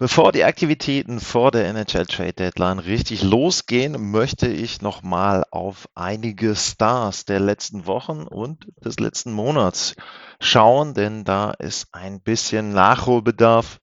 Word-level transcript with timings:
Bevor 0.00 0.32
die 0.32 0.44
Aktivitäten 0.44 1.20
vor 1.20 1.50
der 1.50 1.68
NHL 1.68 2.06
Trade 2.06 2.32
Deadline 2.32 2.78
richtig 2.78 3.22
losgehen, 3.22 4.10
möchte 4.10 4.48
ich 4.48 4.80
nochmal 4.80 5.44
auf 5.50 5.90
einige 5.94 6.56
Stars 6.56 7.26
der 7.26 7.38
letzten 7.38 7.86
Wochen 7.86 8.22
und 8.22 8.66
des 8.82 8.98
letzten 8.98 9.30
Monats 9.30 9.96
schauen, 10.40 10.94
denn 10.94 11.24
da 11.24 11.50
ist 11.50 11.88
ein 11.92 12.22
bisschen 12.22 12.72
Nachholbedarf. 12.72 13.78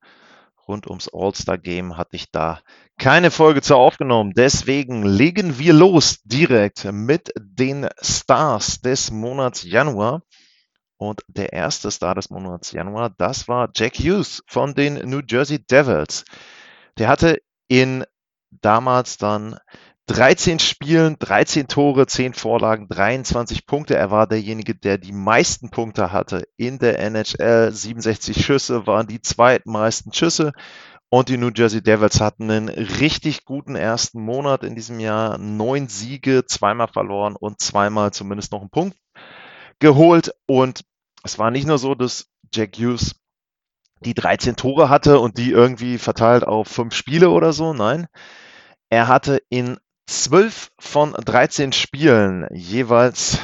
Rund 0.67 0.88
ums 0.88 1.07
All-Star 1.13 1.59
Game 1.59 1.98
hatte 1.98 2.16
ich 2.16 2.31
da 2.31 2.62
keine 2.98 3.29
Folge 3.29 3.62
zu 3.62 3.76
aufgenommen. 3.76 4.34
Deswegen 4.35 5.04
legen 5.04 5.59
wir 5.59 5.73
los 5.73 6.23
direkt 6.23 6.91
mit 6.91 7.31
den 7.38 7.90
Stars 8.02 8.81
des 8.81 9.12
Monats 9.12 9.62
Januar. 9.62 10.23
Und 10.97 11.21
der 11.27 11.53
erste 11.53 11.91
Star 11.91 12.15
des 12.15 12.29
Monats 12.29 12.71
Januar, 12.71 13.11
das 13.17 13.47
war 13.47 13.69
Jack 13.75 13.95
Hughes 13.99 14.43
von 14.47 14.73
den 14.73 14.95
New 15.09 15.21
Jersey 15.27 15.59
Devils. 15.59 16.25
Der 16.97 17.07
hatte 17.07 17.39
in 17.67 18.03
damals 18.49 19.17
dann 19.17 19.57
13 20.07 20.57
Spielen, 20.59 21.17
13 21.20 21.67
Tore, 21.67 22.07
10 22.07 22.34
Vorlagen, 22.34 22.87
23 22.87 23.67
Punkte. 23.67 23.95
Er 23.95 24.09
war 24.09 24.26
derjenige, 24.26 24.73
der 24.73 24.98
die 24.98 25.12
meisten 25.12 25.70
Punkte 25.70 26.12
hatte 26.12 26.48
in 26.55 26.79
der 26.79 26.99
NHL. 26.99 27.71
67 27.71 28.43
Schüsse 28.43 28.87
waren 28.87 29.05
die 29.07 29.21
zweitmeisten 29.21 30.13
Schüsse. 30.13 30.54
Und 31.09 31.29
die 31.29 31.37
New 31.37 31.51
Jersey 31.54 31.82
Devils 31.84 32.20
hatten 32.20 32.49
einen 32.49 32.70
richtig 32.70 33.45
guten 33.45 33.76
ersten 33.76 34.21
Monat 34.21 34.63
in 34.63 34.76
diesem 34.76 34.99
Jahr. 34.99 35.37
Neun 35.37 35.87
Siege, 35.89 36.45
zweimal 36.45 36.87
verloren 36.87 37.35
und 37.35 37.61
zweimal 37.61 38.11
zumindest 38.11 38.51
noch 38.51 38.61
einen 38.61 38.70
Punkt 38.70 38.98
geholt 39.79 40.33
und 40.45 40.83
es 41.23 41.39
war 41.39 41.51
nicht 41.51 41.67
nur 41.67 41.77
so, 41.77 41.95
dass 41.95 42.27
Jack 42.53 42.77
Hughes 42.77 43.15
die 44.01 44.13
13 44.13 44.55
Tore 44.55 44.89
hatte 44.89 45.20
und 45.20 45.37
die 45.37 45.51
irgendwie 45.51 45.97
verteilt 45.97 46.43
auf 46.45 46.67
fünf 46.67 46.93
Spiele 46.93 47.29
oder 47.29 47.51
so. 47.53 47.73
Nein, 47.73 48.07
er 48.89 49.07
hatte 49.07 49.41
in 49.49 49.77
12 50.07 50.71
von 50.79 51.13
13 51.13 51.73
Spielen 51.73 52.48
jeweils 52.53 53.39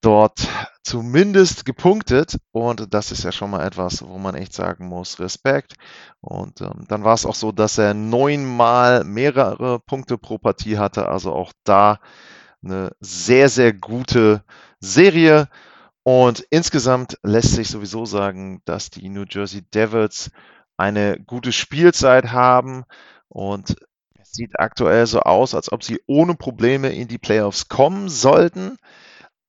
dort 0.00 0.46
zumindest 0.82 1.64
gepunktet 1.64 2.36
und 2.52 2.92
das 2.92 3.10
ist 3.10 3.24
ja 3.24 3.32
schon 3.32 3.50
mal 3.50 3.66
etwas, 3.66 4.06
wo 4.06 4.18
man 4.18 4.34
echt 4.34 4.52
sagen 4.52 4.86
muss, 4.86 5.18
Respekt. 5.18 5.76
Und 6.20 6.60
ähm, 6.60 6.84
dann 6.88 7.04
war 7.04 7.14
es 7.14 7.24
auch 7.24 7.34
so, 7.34 7.52
dass 7.52 7.78
er 7.78 7.94
neunmal 7.94 9.04
mehrere 9.04 9.80
Punkte 9.80 10.18
pro 10.18 10.36
Partie 10.36 10.76
hatte, 10.76 11.08
also 11.08 11.32
auch 11.32 11.52
da 11.64 12.00
eine 12.62 12.92
sehr, 13.00 13.48
sehr 13.48 13.72
gute 13.72 14.44
Serie. 14.84 15.48
Und 16.02 16.46
insgesamt 16.50 17.18
lässt 17.22 17.54
sich 17.54 17.68
sowieso 17.68 18.04
sagen, 18.04 18.60
dass 18.66 18.90
die 18.90 19.08
New 19.08 19.24
Jersey 19.28 19.62
Devils 19.62 20.30
eine 20.76 21.18
gute 21.18 21.52
Spielzeit 21.52 22.32
haben 22.32 22.84
und 23.28 23.76
es 24.20 24.32
sieht 24.32 24.58
aktuell 24.58 25.06
so 25.06 25.20
aus, 25.20 25.54
als 25.54 25.70
ob 25.72 25.82
sie 25.84 26.00
ohne 26.06 26.34
Probleme 26.34 26.90
in 26.90 27.08
die 27.08 27.18
Playoffs 27.18 27.68
kommen 27.68 28.08
sollten. 28.08 28.76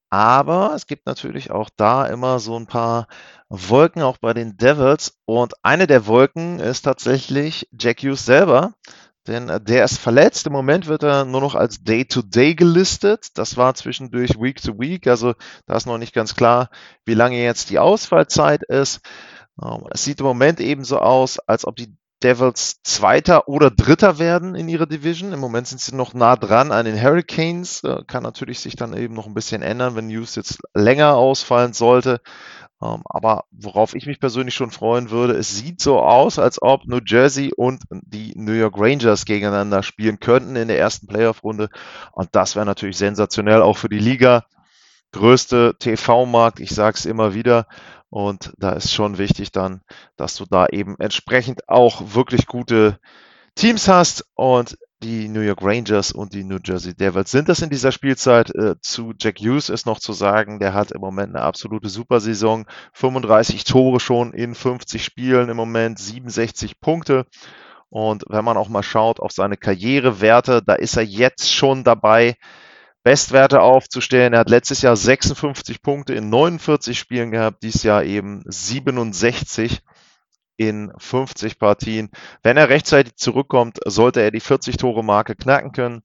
Aber 0.10 0.74
es 0.76 0.88
gibt 0.88 1.08
natürlich 1.08 1.52
auch 1.52 1.70
da 1.76 2.06
immer 2.06 2.40
so 2.40 2.58
ein 2.58 2.68
paar 2.68 3.08
Wolken 3.50 4.02
auch 4.02 4.18
bei 4.18 4.34
den 4.34 4.58
Devils. 4.58 5.18
Und 5.26 5.54
eine 5.64 5.88
der 5.88 6.08
Wolken 6.08 6.60
ist 6.60 6.84
tatsächlich 6.84 7.68
Jack 7.78 8.02
Hughes 8.02 8.26
selber. 8.26 8.74
Denn 9.28 9.50
äh, 9.50 9.62
der 9.62 9.86
ist 9.86 9.98
verletzt. 9.98 10.46
Im 10.48 10.54
Moment 10.54 10.88
wird 10.88 11.04
er 11.04 11.26
nur 11.26 11.42
noch 11.42 11.56
als 11.56 11.84
Day-to-Day 11.84 12.52
-Day 12.52 12.56
gelistet. 12.56 13.38
Das 13.38 13.58
war 13.58 13.74
zwischendurch 13.76 14.40
Week-to-Week. 14.40 15.04
-Week. 15.04 15.10
Also 15.10 15.34
da 15.66 15.76
ist 15.76 15.88
noch 15.88 15.98
nicht 15.98 16.14
ganz 16.14 16.36
klar, 16.36 16.70
wie 17.06 17.14
lange 17.14 17.42
jetzt 17.44 17.70
die 17.70 17.80
Ausfallzeit 17.80 18.64
ist. 18.64 19.02
Ähm, 19.62 19.88
es 19.92 20.04
sieht 20.04 20.20
im 20.20 20.26
Moment 20.26 20.60
eben 20.60 20.84
so 20.84 21.00
aus, 21.00 21.40
als 21.40 21.66
ob 21.66 21.76
die 21.76 21.96
Devils 22.26 22.82
Zweiter 22.82 23.48
oder 23.48 23.70
Dritter 23.70 24.18
werden 24.18 24.56
in 24.56 24.68
ihrer 24.68 24.88
Division. 24.88 25.32
Im 25.32 25.40
Moment 25.40 25.68
sind 25.68 25.80
sie 25.80 25.96
noch 25.96 26.16
nah 26.16 26.36
dran 26.36 26.72
an 26.72 26.86
den 26.86 27.00
Hurricanes. 27.00 27.84
Äh, 27.84 28.02
kann 28.08 28.24
natürlich 28.24 28.62
sich 28.62 28.76
dann 28.76 28.98
eben 28.98 29.14
noch 29.14 29.28
ein 29.28 29.36
bisschen 29.36 29.62
ändern, 29.62 29.96
wenn 29.96 30.08
News 30.08 30.34
jetzt 30.34 30.58
länger 30.74 31.14
ausfallen 31.18 31.74
sollte. 31.74 32.22
Ähm, 32.82 33.04
aber 33.06 33.44
worauf 33.52 33.94
ich 33.94 34.08
mich 34.08 34.20
persönlich 34.20 34.56
schon 34.56 34.72
freuen 34.72 35.12
würde, 35.12 35.34
es 35.34 35.56
sieht 35.56 35.80
so 35.80 36.00
aus, 36.00 36.40
als 36.40 36.60
ob 36.60 36.88
New 36.88 37.00
Jersey 37.06 37.54
und 37.56 37.84
die 37.92 38.34
New 38.36 38.54
York 38.54 38.74
Rangers 38.76 39.26
gegeneinander 39.26 39.84
spielen 39.84 40.20
könnten 40.20 40.56
in 40.56 40.68
der 40.68 40.80
ersten 40.80 41.06
Playoff-Runde. 41.06 41.70
Und 42.12 42.30
das 42.32 42.56
wäre 42.56 42.66
natürlich 42.66 42.98
sensationell, 42.98 43.62
auch 43.62 43.78
für 43.78 43.90
die 43.90 44.00
Liga. 44.00 44.46
Größte 45.16 45.76
TV-Markt, 45.80 46.60
ich 46.60 46.72
sage 46.72 46.98
es 46.98 47.06
immer 47.06 47.34
wieder. 47.34 47.68
Und 48.10 48.52
da 48.58 48.74
ist 48.74 48.94
schon 48.94 49.18
wichtig 49.18 49.54
dann, 49.54 49.80
dass 50.18 50.36
du 50.36 50.44
da 50.44 50.66
eben 50.68 50.98
entsprechend 51.00 51.70
auch 51.70 52.14
wirklich 52.16 52.48
gute 52.48 53.00
Teams 53.56 53.88
hast. 53.88 54.26
Und 54.36 54.78
die 55.02 55.30
New 55.30 55.40
York 55.40 55.62
Rangers 55.62 56.12
und 56.12 56.34
die 56.34 56.44
New 56.44 56.58
Jersey 56.62 56.94
Devils 56.94 57.32
sind 57.32 57.48
das 57.48 57.62
in 57.62 57.70
dieser 57.70 57.94
Spielzeit. 57.94 58.54
Äh, 58.56 58.76
zu 58.82 59.14
Jack 59.18 59.40
Hughes 59.40 59.70
ist 59.70 59.86
noch 59.86 60.00
zu 60.00 60.12
sagen, 60.12 60.60
der 60.60 60.74
hat 60.74 60.92
im 60.92 61.00
Moment 61.00 61.34
eine 61.34 61.46
absolute 61.46 61.88
Supersaison. 61.88 62.66
35 62.92 63.64
Tore 63.64 64.02
schon 64.02 64.34
in 64.34 64.54
50 64.54 65.02
Spielen 65.02 65.48
im 65.48 65.56
Moment, 65.56 65.98
67 65.98 66.82
Punkte. 66.82 67.26
Und 67.88 68.26
wenn 68.28 68.44
man 68.44 68.58
auch 68.58 68.68
mal 68.68 68.84
schaut 68.84 69.22
auf 69.22 69.32
seine 69.32 69.56
Karrierewerte, 69.56 70.62
da 70.62 70.74
ist 70.74 70.98
er 70.98 71.04
jetzt 71.04 71.54
schon 71.54 71.86
dabei, 71.86 72.36
Bestwerte 73.06 73.62
aufzustellen. 73.62 74.34
Er 74.34 74.40
hat 74.40 74.50
letztes 74.50 74.82
Jahr 74.82 74.96
56 74.98 75.84
Punkte 75.84 76.16
in 76.16 76.30
49 76.32 76.98
Spielen 76.98 77.30
gehabt, 77.30 77.62
dieses 77.62 77.84
Jahr 77.84 78.04
eben 78.04 78.42
67 78.48 79.84
in 80.58 80.92
50 80.98 81.60
Partien. 81.60 82.10
Wenn 82.42 82.58
er 82.58 82.70
rechtzeitig 82.70 83.16
zurückkommt, 83.16 83.78
sollte 83.86 84.22
er 84.22 84.32
die 84.32 84.42
40-Tore-Marke 84.42 85.36
knacken 85.36 85.72
können. 85.72 86.02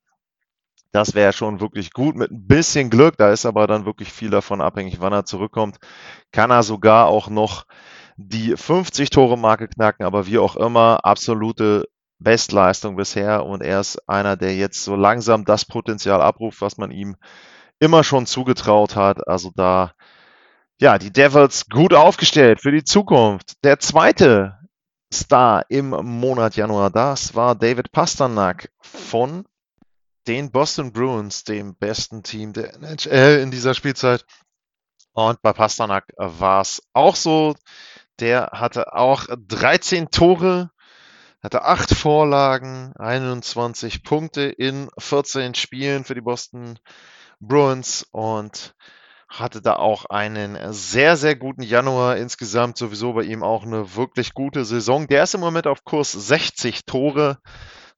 Das 0.93 1.15
wäre 1.15 1.33
schon 1.33 1.61
wirklich 1.61 1.95
gut 1.95 2.17
mit 2.17 2.31
ein 2.33 2.47
bisschen 2.47 2.91
Glück. 2.91 3.17
Da 3.17 3.33
ist 3.33 3.47
aber 3.47 3.67
dann 3.67 3.87
wirklich 3.87 4.13
viel 4.13 4.29
davon 4.29 4.61
abhängig, 4.61 5.01
wann 5.01 5.15
er 5.15 5.25
zurückkommt. 5.25 5.79
Kann 6.33 6.51
er 6.51 6.63
sogar 6.63 7.07
auch 7.07 7.31
noch 7.31 7.65
die 8.19 8.55
50-Tore-Marke 8.57 9.69
knacken, 9.69 10.05
aber 10.05 10.27
wie 10.27 10.37
auch 10.37 10.55
immer, 10.55 11.03
absolute 11.07 11.89
Bestleistung 12.21 12.97
bisher 12.97 13.45
und 13.45 13.63
er 13.63 13.81
ist 13.81 14.09
einer, 14.09 14.37
der 14.37 14.55
jetzt 14.55 14.85
so 14.85 14.95
langsam 14.95 15.45
das 15.45 15.65
Potenzial 15.65 16.23
abruft, 16.23 16.61
was 16.61 16.77
man 16.77 16.91
ihm 16.91 17.17
immer 17.79 18.05
schon 18.05 18.27
zugetraut 18.27 18.95
hat. 18.95 19.27
Also 19.27 19.51
da 19.55 19.93
ja, 20.81 20.99
die 20.99 21.13
Devils 21.13 21.69
gut 21.69 21.93
aufgestellt 21.93 22.61
für 22.63 22.73
die 22.73 22.85
Zukunft. 22.85 23.63
Der 23.65 23.79
zweite 23.79 24.59
Star 25.13 25.65
im 25.69 25.91
Monat 25.91 26.57
Januar, 26.57 26.91
das 26.91 27.35
war 27.35 27.55
David 27.55 27.93
Pasternak 27.93 28.71
von 28.81 29.45
den 30.27 30.51
Boston 30.51 30.93
Bruins, 30.93 31.45
dem 31.45 31.75
besten 31.75 32.23
Team 32.23 32.53
der 32.55 32.75
NHL 32.75 33.41
in 33.43 33.51
dieser 33.51 33.75
Spielzeit. 33.75 34.25
Und 35.13 35.43
bei 35.43 35.53
Pasternak 35.53 36.05
war 36.17 36.63
es 36.63 36.83
auch 36.95 37.17
so. 37.17 37.55
Der 38.19 38.51
hatte 38.53 38.95
auch 38.95 39.27
13 39.29 40.11
Tore, 40.11 40.71
hatte 41.43 41.65
8 41.65 41.95
Vorlagen, 41.95 42.93
21 42.99 44.03
Punkte 44.03 44.43
in 44.43 44.91
14 44.99 45.55
Spielen 45.55 46.05
für 46.05 46.15
die 46.15 46.21
Boston 46.21 46.79
Bruins 47.41 48.07
und 48.13 48.75
hatte 49.29 49.63
da 49.63 49.77
auch 49.77 50.07
einen 50.07 50.59
sehr, 50.73 51.17
sehr 51.17 51.37
guten 51.37 51.63
Januar. 51.63 52.17
Insgesamt 52.17 52.77
sowieso 52.77 53.13
bei 53.13 53.23
ihm 53.23 53.43
auch 53.43 53.65
eine 53.65 53.95
wirklich 53.97 54.35
gute 54.35 54.65
Saison. 54.65 55.07
Der 55.07 55.23
ist 55.23 55.35
im 55.35 55.41
Moment 55.41 55.67
auf 55.67 55.85
Kurs 55.85 56.13
60 56.13 56.85
Tore, 56.85 57.39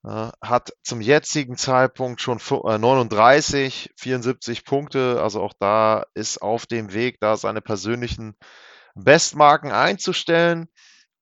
äh, 0.05 0.29
hat 0.43 0.73
zum 0.83 1.00
jetzigen 1.00 1.56
Zeitpunkt 1.56 2.21
schon 2.21 2.38
39, 2.38 3.91
74 3.97 4.59
äh, 4.59 4.62
Punkte. 4.62 5.21
Also 5.23 5.41
auch 5.41 5.55
da 5.59 6.05
ist 6.15 6.43
auf 6.43 6.67
dem 6.67 6.93
Weg, 6.93 7.19
da 7.19 7.37
seine 7.37 7.62
persönlichen 7.62 8.37
Bestmarken 8.95 9.73
einzustellen, 9.73 10.69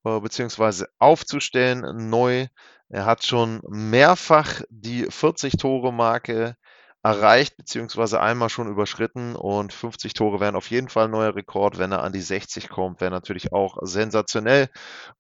beziehungsweise 0.03 0.89
aufzustellen 0.99 2.09
neu. 2.11 2.47
Er 2.89 3.05
hat 3.07 3.25
schon 3.25 3.61
mehrfach 3.69 4.63
die 4.71 5.07
40-Tore-Marke 5.07 6.57
erreicht, 7.03 7.57
beziehungsweise 7.57 8.21
einmal 8.21 8.51
schon 8.51 8.69
überschritten 8.69 9.35
und 9.35 9.73
50 9.73 10.13
Tore 10.13 10.41
wären 10.41 10.57
auf 10.57 10.71
jeden 10.71 10.89
Fall 10.89 11.07
ein 11.07 11.11
neuer 11.13 11.35
Rekord. 11.35 11.79
Wenn 11.79 11.93
er 11.93 12.03
an 12.03 12.13
die 12.13 12.21
60 12.21 12.69
kommt, 12.69 13.01
wäre 13.01 13.11
natürlich 13.11 13.53
auch 13.53 13.79
sensationell. 13.83 14.69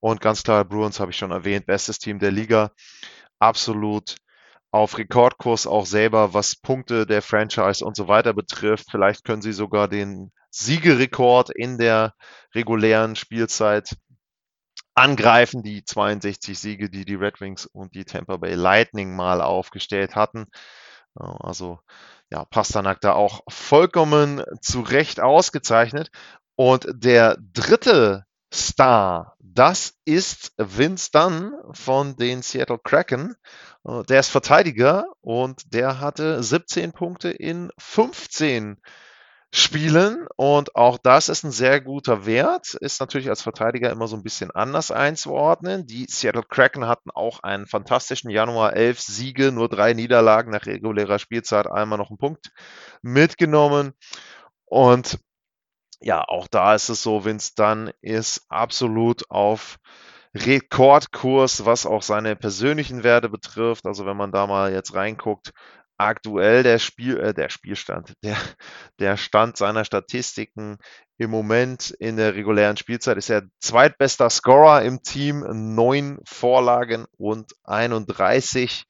Und 0.00 0.20
ganz 0.20 0.42
klar, 0.42 0.64
Bruins 0.64 1.00
habe 1.00 1.10
ich 1.10 1.16
schon 1.16 1.30
erwähnt, 1.30 1.66
bestes 1.66 1.98
Team 1.98 2.18
der 2.18 2.32
Liga. 2.32 2.72
absolut 3.38 4.16
auf 4.72 4.98
Rekordkurs 4.98 5.66
auch 5.66 5.86
selber, 5.86 6.34
was 6.34 6.56
Punkte 6.56 7.06
der 7.06 7.22
Franchise 7.22 7.84
und 7.84 7.96
so 7.96 8.08
weiter 8.08 8.34
betrifft. 8.34 8.86
Vielleicht 8.90 9.24
können 9.24 9.42
sie 9.42 9.52
sogar 9.52 9.88
den 9.88 10.32
Siegerekord 10.50 11.50
in 11.50 11.78
der 11.78 12.14
regulären 12.54 13.16
Spielzeit 13.16 13.96
angreifen, 15.00 15.62
die 15.62 15.84
62 15.84 16.58
Siege, 16.58 16.90
die 16.90 17.04
die 17.04 17.14
Red 17.14 17.40
Wings 17.40 17.66
und 17.66 17.94
die 17.94 18.04
Tampa 18.04 18.36
Bay 18.36 18.54
Lightning 18.54 19.16
mal 19.16 19.40
aufgestellt 19.40 20.14
hatten. 20.14 20.46
Also 21.14 21.80
ja, 22.30 22.44
Pasternak 22.44 23.00
da 23.00 23.14
auch 23.14 23.40
vollkommen 23.48 24.42
zu 24.60 24.80
Recht 24.80 25.20
ausgezeichnet. 25.20 26.10
Und 26.54 26.86
der 26.92 27.36
dritte 27.40 28.26
Star, 28.52 29.36
das 29.38 29.94
ist 30.04 30.52
Vince 30.56 31.10
Dunn 31.12 31.52
von 31.72 32.16
den 32.16 32.42
Seattle 32.42 32.78
Kraken. 32.78 33.36
Äh, 33.86 34.02
der 34.04 34.20
ist 34.20 34.28
Verteidiger 34.28 35.06
und 35.20 35.72
der 35.72 36.00
hatte 36.00 36.42
17 36.42 36.92
Punkte 36.92 37.30
in 37.30 37.70
15 37.78 38.80
Spielen 39.52 40.28
und 40.36 40.76
auch 40.76 40.96
das 40.96 41.28
ist 41.28 41.42
ein 41.42 41.50
sehr 41.50 41.80
guter 41.80 42.24
Wert. 42.24 42.74
Ist 42.74 43.00
natürlich 43.00 43.28
als 43.28 43.42
Verteidiger 43.42 43.90
immer 43.90 44.06
so 44.06 44.16
ein 44.16 44.22
bisschen 44.22 44.52
anders 44.52 44.92
einzuordnen. 44.92 45.86
Die 45.86 46.06
Seattle 46.08 46.44
Kraken 46.48 46.86
hatten 46.86 47.10
auch 47.10 47.40
einen 47.42 47.66
fantastischen 47.66 48.30
Januar, 48.30 48.74
elf 48.74 49.00
Siege, 49.00 49.50
nur 49.50 49.68
drei 49.68 49.92
Niederlagen 49.92 50.52
nach 50.52 50.66
regulärer 50.66 51.18
Spielzeit, 51.18 51.66
einmal 51.66 51.98
noch 51.98 52.10
einen 52.10 52.18
Punkt 52.18 52.52
mitgenommen 53.02 53.92
und 54.66 55.18
ja, 56.00 56.24
auch 56.26 56.48
da 56.48 56.74
ist 56.74 56.88
es 56.88 57.02
so, 57.02 57.24
Vince 57.24 57.52
Dunn 57.56 57.90
ist 58.00 58.46
absolut 58.48 59.30
auf 59.30 59.78
Rekordkurs, 60.34 61.66
was 61.66 61.86
auch 61.86 62.02
seine 62.02 62.36
persönlichen 62.36 63.02
Werte 63.02 63.28
betrifft. 63.28 63.86
Also 63.86 64.06
wenn 64.06 64.16
man 64.16 64.32
da 64.32 64.46
mal 64.46 64.72
jetzt 64.72 64.94
reinguckt, 64.94 65.52
aktuell 66.00 66.62
der 66.62 66.78
Spiel, 66.78 67.18
äh, 67.18 67.34
der 67.34 67.50
Spielstand, 67.50 68.14
der, 68.24 68.36
der 68.98 69.16
Stand 69.16 69.56
seiner 69.56 69.84
Statistiken 69.84 70.78
im 71.18 71.30
Moment 71.30 71.90
in 71.90 72.16
der 72.16 72.34
regulären 72.34 72.78
Spielzeit 72.78 73.18
ist 73.18 73.28
er 73.28 73.42
zweitbester 73.60 74.30
Scorer 74.30 74.82
im 74.82 75.02
Team, 75.02 75.44
neun 75.74 76.18
Vorlagen 76.24 77.04
und 77.18 77.52
31 77.64 78.86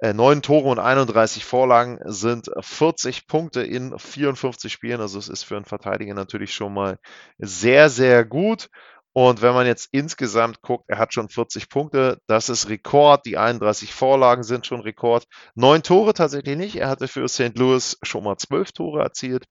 äh, 0.00 0.12
neun 0.12 0.42
Tore 0.42 0.68
und 0.68 0.80
31 0.80 1.44
Vorlagen 1.44 2.00
sind 2.04 2.50
40 2.60 3.28
Punkte 3.28 3.62
in 3.62 3.96
54 3.96 4.72
Spielen. 4.72 5.00
Also 5.00 5.18
es 5.18 5.28
ist 5.28 5.44
für 5.44 5.56
einen 5.56 5.64
Verteidiger 5.64 6.14
natürlich 6.14 6.52
schon 6.52 6.74
mal 6.74 6.98
sehr, 7.38 7.88
sehr 7.88 8.24
gut. 8.24 8.68
Und 9.16 9.42
wenn 9.42 9.54
man 9.54 9.64
jetzt 9.64 9.90
insgesamt 9.92 10.60
guckt, 10.60 10.86
er 10.88 10.98
hat 10.98 11.14
schon 11.14 11.28
40 11.28 11.68
Punkte, 11.68 12.18
das 12.26 12.48
ist 12.48 12.68
Rekord. 12.68 13.24
Die 13.26 13.38
31 13.38 13.94
Vorlagen 13.94 14.42
sind 14.42 14.66
schon 14.66 14.80
Rekord. 14.80 15.24
Neun 15.54 15.84
Tore 15.84 16.14
tatsächlich 16.14 16.56
nicht. 16.56 16.76
Er 16.76 16.88
hatte 16.88 17.06
für 17.06 17.28
St. 17.28 17.56
Louis 17.56 17.96
schon 18.02 18.24
mal 18.24 18.36
zwölf 18.38 18.72
Tore 18.72 19.02
erzielt, 19.02 19.44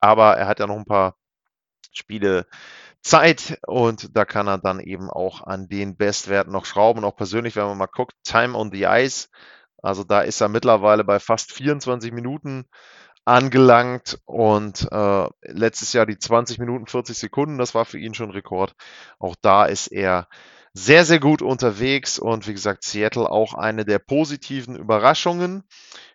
aber 0.00 0.36
er 0.36 0.46
hat 0.46 0.60
ja 0.60 0.66
noch 0.66 0.76
ein 0.76 0.84
paar 0.84 1.16
Spiele 1.92 2.46
Zeit 3.00 3.58
und 3.66 4.14
da 4.14 4.26
kann 4.26 4.48
er 4.48 4.58
dann 4.58 4.80
eben 4.80 5.08
auch 5.08 5.42
an 5.42 5.66
den 5.68 5.96
Bestwerten 5.96 6.52
noch 6.52 6.66
schrauben. 6.66 6.98
Und 6.98 7.04
auch 7.06 7.16
persönlich, 7.16 7.56
wenn 7.56 7.64
man 7.64 7.78
mal 7.78 7.86
guckt, 7.86 8.12
Time 8.22 8.54
on 8.54 8.70
the 8.70 8.84
Ice, 8.84 9.28
also 9.82 10.04
da 10.04 10.20
ist 10.20 10.42
er 10.42 10.48
mittlerweile 10.48 11.04
bei 11.04 11.20
fast 11.20 11.52
24 11.52 12.12
Minuten 12.12 12.66
angelangt 13.26 14.18
und 14.24 14.88
äh, 14.90 15.28
letztes 15.42 15.92
Jahr 15.92 16.06
die 16.06 16.18
20 16.18 16.58
Minuten 16.58 16.86
40 16.86 17.18
Sekunden, 17.18 17.58
das 17.58 17.74
war 17.74 17.84
für 17.84 17.98
ihn 17.98 18.14
schon 18.14 18.30
Rekord. 18.30 18.74
Auch 19.18 19.34
da 19.42 19.66
ist 19.66 19.88
er 19.88 20.28
sehr, 20.72 21.04
sehr 21.06 21.18
gut 21.18 21.42
unterwegs 21.42 22.18
und 22.18 22.46
wie 22.46 22.52
gesagt, 22.52 22.84
Seattle 22.84 23.30
auch 23.30 23.54
eine 23.54 23.84
der 23.84 23.98
positiven 23.98 24.76
Überraschungen 24.76 25.64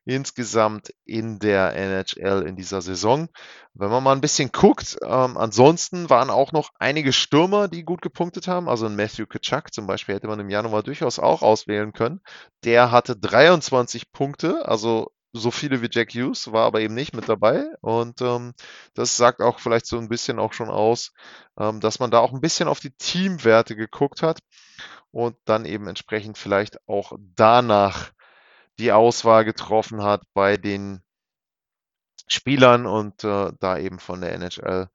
insgesamt 0.05 0.93
in 1.03 1.39
der 1.39 1.75
NHL 1.75 2.43
in 2.47 2.55
dieser 2.55 2.81
Saison. 2.81 3.27
Wenn 3.73 3.89
man 3.89 4.03
mal 4.03 4.13
ein 4.13 4.21
bisschen 4.21 4.51
guckt, 4.51 4.97
ähm, 5.03 5.35
ansonsten 5.35 6.09
waren 6.09 6.29
auch 6.29 6.51
noch 6.51 6.69
einige 6.79 7.11
Stürmer, 7.11 7.67
die 7.67 7.83
gut 7.83 8.01
gepunktet 8.01 8.47
haben. 8.47 8.69
Also 8.69 8.85
ein 8.85 8.95
Matthew 8.95 9.25
Kachuk 9.25 9.73
zum 9.73 9.87
Beispiel 9.87 10.15
hätte 10.15 10.27
man 10.27 10.39
im 10.39 10.49
Januar 10.49 10.83
durchaus 10.83 11.19
auch 11.19 11.41
auswählen 11.41 11.91
können. 11.91 12.21
Der 12.63 12.91
hatte 12.91 13.15
23 13.17 14.11
Punkte, 14.11 14.67
also 14.67 15.11
so 15.33 15.51
viele 15.51 15.81
wie 15.81 15.89
Jack 15.91 16.13
Hughes, 16.13 16.51
war 16.51 16.65
aber 16.65 16.81
eben 16.81 16.93
nicht 16.93 17.15
mit 17.15 17.29
dabei. 17.29 17.65
Und 17.81 18.21
ähm, 18.21 18.53
das 18.93 19.17
sagt 19.17 19.41
auch 19.41 19.59
vielleicht 19.59 19.85
so 19.85 19.97
ein 19.97 20.09
bisschen 20.09 20.39
auch 20.39 20.53
schon 20.53 20.69
aus, 20.69 21.13
ähm, 21.57 21.79
dass 21.79 21.99
man 21.99 22.11
da 22.11 22.19
auch 22.19 22.33
ein 22.33 22.41
bisschen 22.41 22.67
auf 22.67 22.79
die 22.79 22.91
Teamwerte 22.91 23.75
geguckt 23.75 24.21
hat 24.23 24.39
und 25.11 25.35
dann 25.45 25.65
eben 25.65 25.87
entsprechend 25.87 26.37
vielleicht 26.37 26.77
auch 26.87 27.13
danach 27.35 28.11
die 28.79 28.91
Auswahl 28.91 29.45
getroffen 29.45 30.03
hat 30.03 30.23
bei 30.33 30.57
den 30.57 31.01
Spielern 32.27 32.85
und 32.85 33.23
äh, 33.23 33.51
da 33.59 33.77
eben 33.77 33.99
von 33.99 34.21
der 34.21 34.33
NHL 34.33 34.89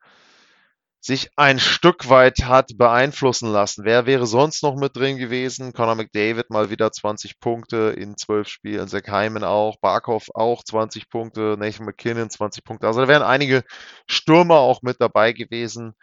sich 1.06 1.30
ein 1.36 1.60
Stück 1.60 2.10
weit 2.10 2.46
hat 2.46 2.76
beeinflussen 2.76 3.48
lassen. 3.52 3.84
Wer 3.84 4.06
wäre 4.06 4.26
sonst 4.26 4.64
noch 4.64 4.74
mit 4.74 4.96
drin 4.96 5.18
gewesen? 5.18 5.72
Conor 5.72 5.94
McDavid 5.94 6.50
mal 6.50 6.68
wieder 6.68 6.90
20 6.90 7.38
Punkte 7.38 7.94
in 7.96 8.16
12 8.16 8.48
Spielen, 8.48 8.88
Zach 8.88 9.06
Hyman 9.06 9.44
auch, 9.44 9.76
Barkov 9.80 10.30
auch 10.34 10.64
20 10.64 11.08
Punkte, 11.08 11.54
Nathan 11.56 11.86
McKinnon 11.86 12.28
20 12.28 12.64
Punkte. 12.64 12.88
Also 12.88 13.02
da 13.02 13.06
wären 13.06 13.22
einige 13.22 13.62
Stürmer 14.08 14.56
auch 14.56 14.82
mit 14.82 15.00
dabei 15.00 15.32
gewesen, 15.32 15.94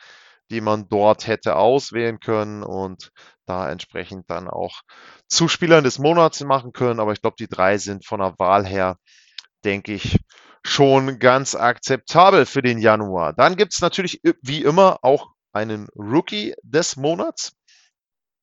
die 0.50 0.62
man 0.62 0.88
dort 0.88 1.28
hätte 1.28 1.58
auswählen 1.58 2.22
können 2.22 2.64
und 2.64 3.12
da 3.46 3.70
entsprechend 3.70 4.30
dann 4.30 4.48
auch 4.48 4.84
zu 5.28 5.50
Spielern 5.50 5.84
des 5.84 6.00
Monats 6.00 6.40
machen 6.46 6.72
können. 6.72 7.02
Aber 7.02 7.12
ich 7.12 7.22
glaube, 7.22 7.36
die 7.38 7.50
drei 7.50 7.78
sind 7.78 8.06
von 8.06 8.22
der 8.22 8.36
Wahl 8.40 8.66
her, 8.66 8.96
denke 9.66 9.96
ich, 9.96 10.18
schon 10.66 11.20
ganz 11.20 11.56
akzeptabel 11.56 12.46
für 12.46 12.62
den 12.62 12.80
Januar. 12.80 13.34
Dann 13.34 13.56
gibt 13.56 13.74
es 13.74 13.82
natürlich 13.82 14.22
wie 14.42 14.64
immer 14.64 15.00
auch 15.02 15.28
einen 15.52 15.88
Rookie 15.96 16.56
des 16.64 16.96
Monats. 16.96 17.54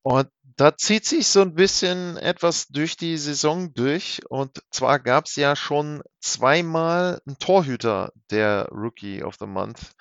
Und 0.02 0.28
da 0.56 0.76
zieht 0.76 1.06
sich 1.06 1.26
so 1.26 1.40
ein 1.40 1.54
bisschen 1.54 2.16
etwas 2.18 2.68
durch 2.68 2.96
die 2.96 3.16
Saison 3.16 3.72
durch. 3.72 4.20
Und 4.28 4.62
zwar 4.70 4.98
gab 4.98 5.26
es 5.26 5.36
ja 5.36 5.56
schon 5.56 6.02
zweimal 6.20 7.20
einen 7.26 7.38
Torhüter, 7.38 8.12
der 8.30 8.68
Rookie 8.70 9.22
of 9.22 9.36
the 9.40 9.46
Month 9.46 9.92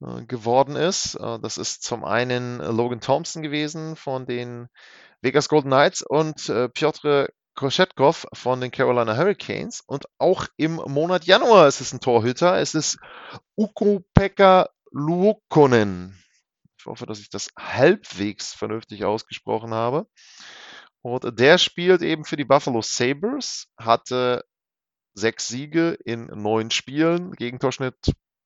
äh, 0.00 0.24
geworden 0.24 0.76
ist. 0.76 1.14
Äh, 1.14 1.38
das 1.40 1.56
ist 1.58 1.82
zum 1.82 2.04
einen 2.04 2.58
Logan 2.58 3.00
Thompson 3.00 3.42
gewesen 3.42 3.96
von 3.96 4.26
den 4.26 4.68
Vegas 5.20 5.48
Golden 5.48 5.70
Knights 5.70 6.02
und 6.02 6.48
äh, 6.48 6.68
Piotr 6.68 7.28
Koschetkov 7.54 8.26
von 8.32 8.60
den 8.60 8.70
Carolina 8.70 9.16
Hurricanes. 9.16 9.82
Und 9.86 10.06
auch 10.18 10.46
im 10.56 10.76
Monat 10.76 11.24
Januar 11.24 11.68
ist 11.68 11.80
es 11.80 11.92
ein 11.92 12.00
Torhüter. 12.00 12.58
Es 12.58 12.74
ist 12.74 12.98
Ukko-Pekka 13.56 14.68
Luukkonen. 14.90 16.18
Ich 16.78 16.86
hoffe, 16.86 17.06
dass 17.06 17.20
ich 17.20 17.30
das 17.30 17.50
halbwegs 17.58 18.52
vernünftig 18.52 19.04
ausgesprochen 19.04 19.72
habe. 19.72 20.06
Und 21.02 21.38
der 21.38 21.58
spielt 21.58 22.02
eben 22.02 22.24
für 22.24 22.36
die 22.36 22.44
Buffalo 22.44 22.80
Sabres, 22.82 23.68
hatte 23.76 24.44
sechs 25.14 25.48
Siege 25.48 25.98
in 26.04 26.26
neun 26.26 26.70
Spielen, 26.70 27.32
Gegentorschnitt 27.32 27.96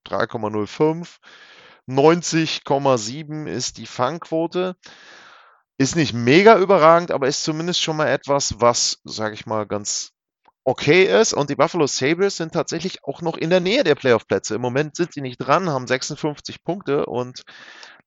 3,05. 0.07 1.19
90,7 1.89 3.47
ist 3.47 3.79
die 3.79 3.87
Fangquote. 3.87 4.77
Ist 5.79 5.97
nicht 5.97 6.15
mega 6.15 6.59
überragend, 6.59 7.11
aber 7.11 7.29
ist 7.29 7.45
zumindest 7.45 7.83
schon 7.83 7.97
mal 7.97 8.09
etwas, 8.09 8.61
was, 8.61 8.99
sage 9.05 9.35
ich 9.35 9.47
mal, 9.47 9.67
ganz 9.67 10.13
okay 10.65 11.05
ist. 11.05 11.33
Und 11.35 11.51
die 11.51 11.57
Buffalo 11.57 11.87
Sabres 11.87 12.37
sind 12.37 12.53
tatsächlich 12.53 13.05
auch 13.05 13.23
noch 13.23 13.37
in 13.37 13.51
der 13.51 13.61
Nähe 13.61 13.85
der 13.85 13.95
Playoff-Plätze. 13.95 14.55
Im 14.55 14.63
Moment 14.63 14.97
sind 14.97 15.13
sie 15.13 15.21
nicht 15.21 15.39
dran, 15.39 15.71
haben 15.71 15.87
56 15.87 16.65
Punkte 16.65 17.07
und 17.07 17.45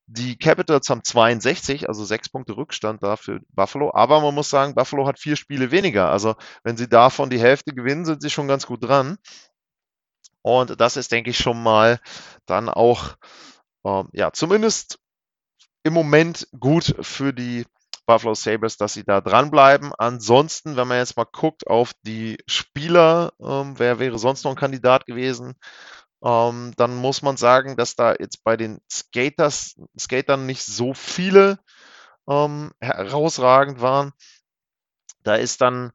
die 0.07 0.37
Capitals 0.37 0.89
haben 0.89 1.03
62, 1.03 1.87
also 1.87 2.03
sechs 2.03 2.29
Punkte 2.29 2.57
Rückstand 2.57 3.03
da 3.03 3.15
für 3.15 3.41
Buffalo. 3.49 3.91
Aber 3.93 4.21
man 4.21 4.33
muss 4.33 4.49
sagen, 4.49 4.73
Buffalo 4.73 5.05
hat 5.07 5.19
vier 5.19 5.35
Spiele 5.35 5.69
weniger. 5.71 6.09
Also 6.09 6.35
wenn 6.63 6.77
sie 6.77 6.89
davon 6.89 7.29
die 7.29 7.39
Hälfte 7.39 7.73
gewinnen, 7.73 8.05
sind 8.05 8.21
sie 8.23 8.31
schon 8.31 8.47
ganz 8.47 8.65
gut 8.65 8.83
dran. 8.83 9.17
Und 10.41 10.81
das 10.81 10.97
ist, 10.97 11.11
denke 11.11 11.29
ich, 11.29 11.37
schon 11.37 11.61
mal 11.61 11.99
dann 12.47 12.69
auch, 12.69 13.15
ähm, 13.85 14.09
ja, 14.13 14.31
zumindest 14.33 14.99
im 15.83 15.93
Moment 15.93 16.47
gut 16.59 16.95
für 17.01 17.33
die 17.33 17.65
Buffalo 18.05 18.33
Sabres, 18.33 18.77
dass 18.77 18.93
sie 18.93 19.03
da 19.03 19.21
dranbleiben. 19.21 19.91
Ansonsten, 19.97 20.75
wenn 20.75 20.87
man 20.87 20.97
jetzt 20.97 21.15
mal 21.15 21.27
guckt 21.31 21.67
auf 21.67 21.91
die 22.03 22.37
Spieler, 22.47 23.33
ähm, 23.39 23.77
wer 23.77 23.99
wäre 23.99 24.17
sonst 24.17 24.43
noch 24.43 24.51
ein 24.51 24.57
Kandidat 24.57 25.05
gewesen, 25.05 25.53
ähm, 26.23 26.73
dann 26.75 26.95
muss 26.95 27.21
man 27.21 27.37
sagen, 27.37 27.77
dass 27.77 27.95
da 27.95 28.15
jetzt 28.19 28.43
bei 28.43 28.57
den 28.57 28.79
Skaters, 28.91 29.75
Skatern 29.97 30.45
nicht 30.45 30.65
so 30.65 30.93
viele 30.93 31.59
ähm, 32.29 32.71
herausragend 32.81 33.81
waren. 33.81 34.11
Da 35.23 35.35
ist 35.35 35.61
dann 35.61 35.91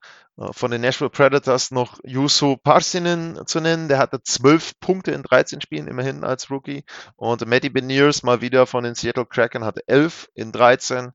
von 0.52 0.70
den 0.70 0.80
Nashville 0.80 1.10
Predators 1.10 1.70
noch 1.70 1.98
Juso 2.02 2.56
Parsinen 2.56 3.46
zu 3.46 3.60
nennen. 3.60 3.88
Der 3.88 3.98
hatte 3.98 4.22
zwölf 4.22 4.78
Punkte 4.80 5.12
in 5.12 5.22
13 5.22 5.60
Spielen 5.60 5.86
immerhin 5.86 6.24
als 6.24 6.50
Rookie. 6.50 6.84
Und 7.16 7.46
Matty 7.46 7.70
Beniers 7.70 8.22
mal 8.22 8.40
wieder 8.40 8.66
von 8.66 8.84
den 8.84 8.94
Seattle 8.94 9.26
Kraken 9.26 9.64
hatte 9.64 9.86
elf 9.86 10.28
in 10.34 10.50
13. 10.50 11.12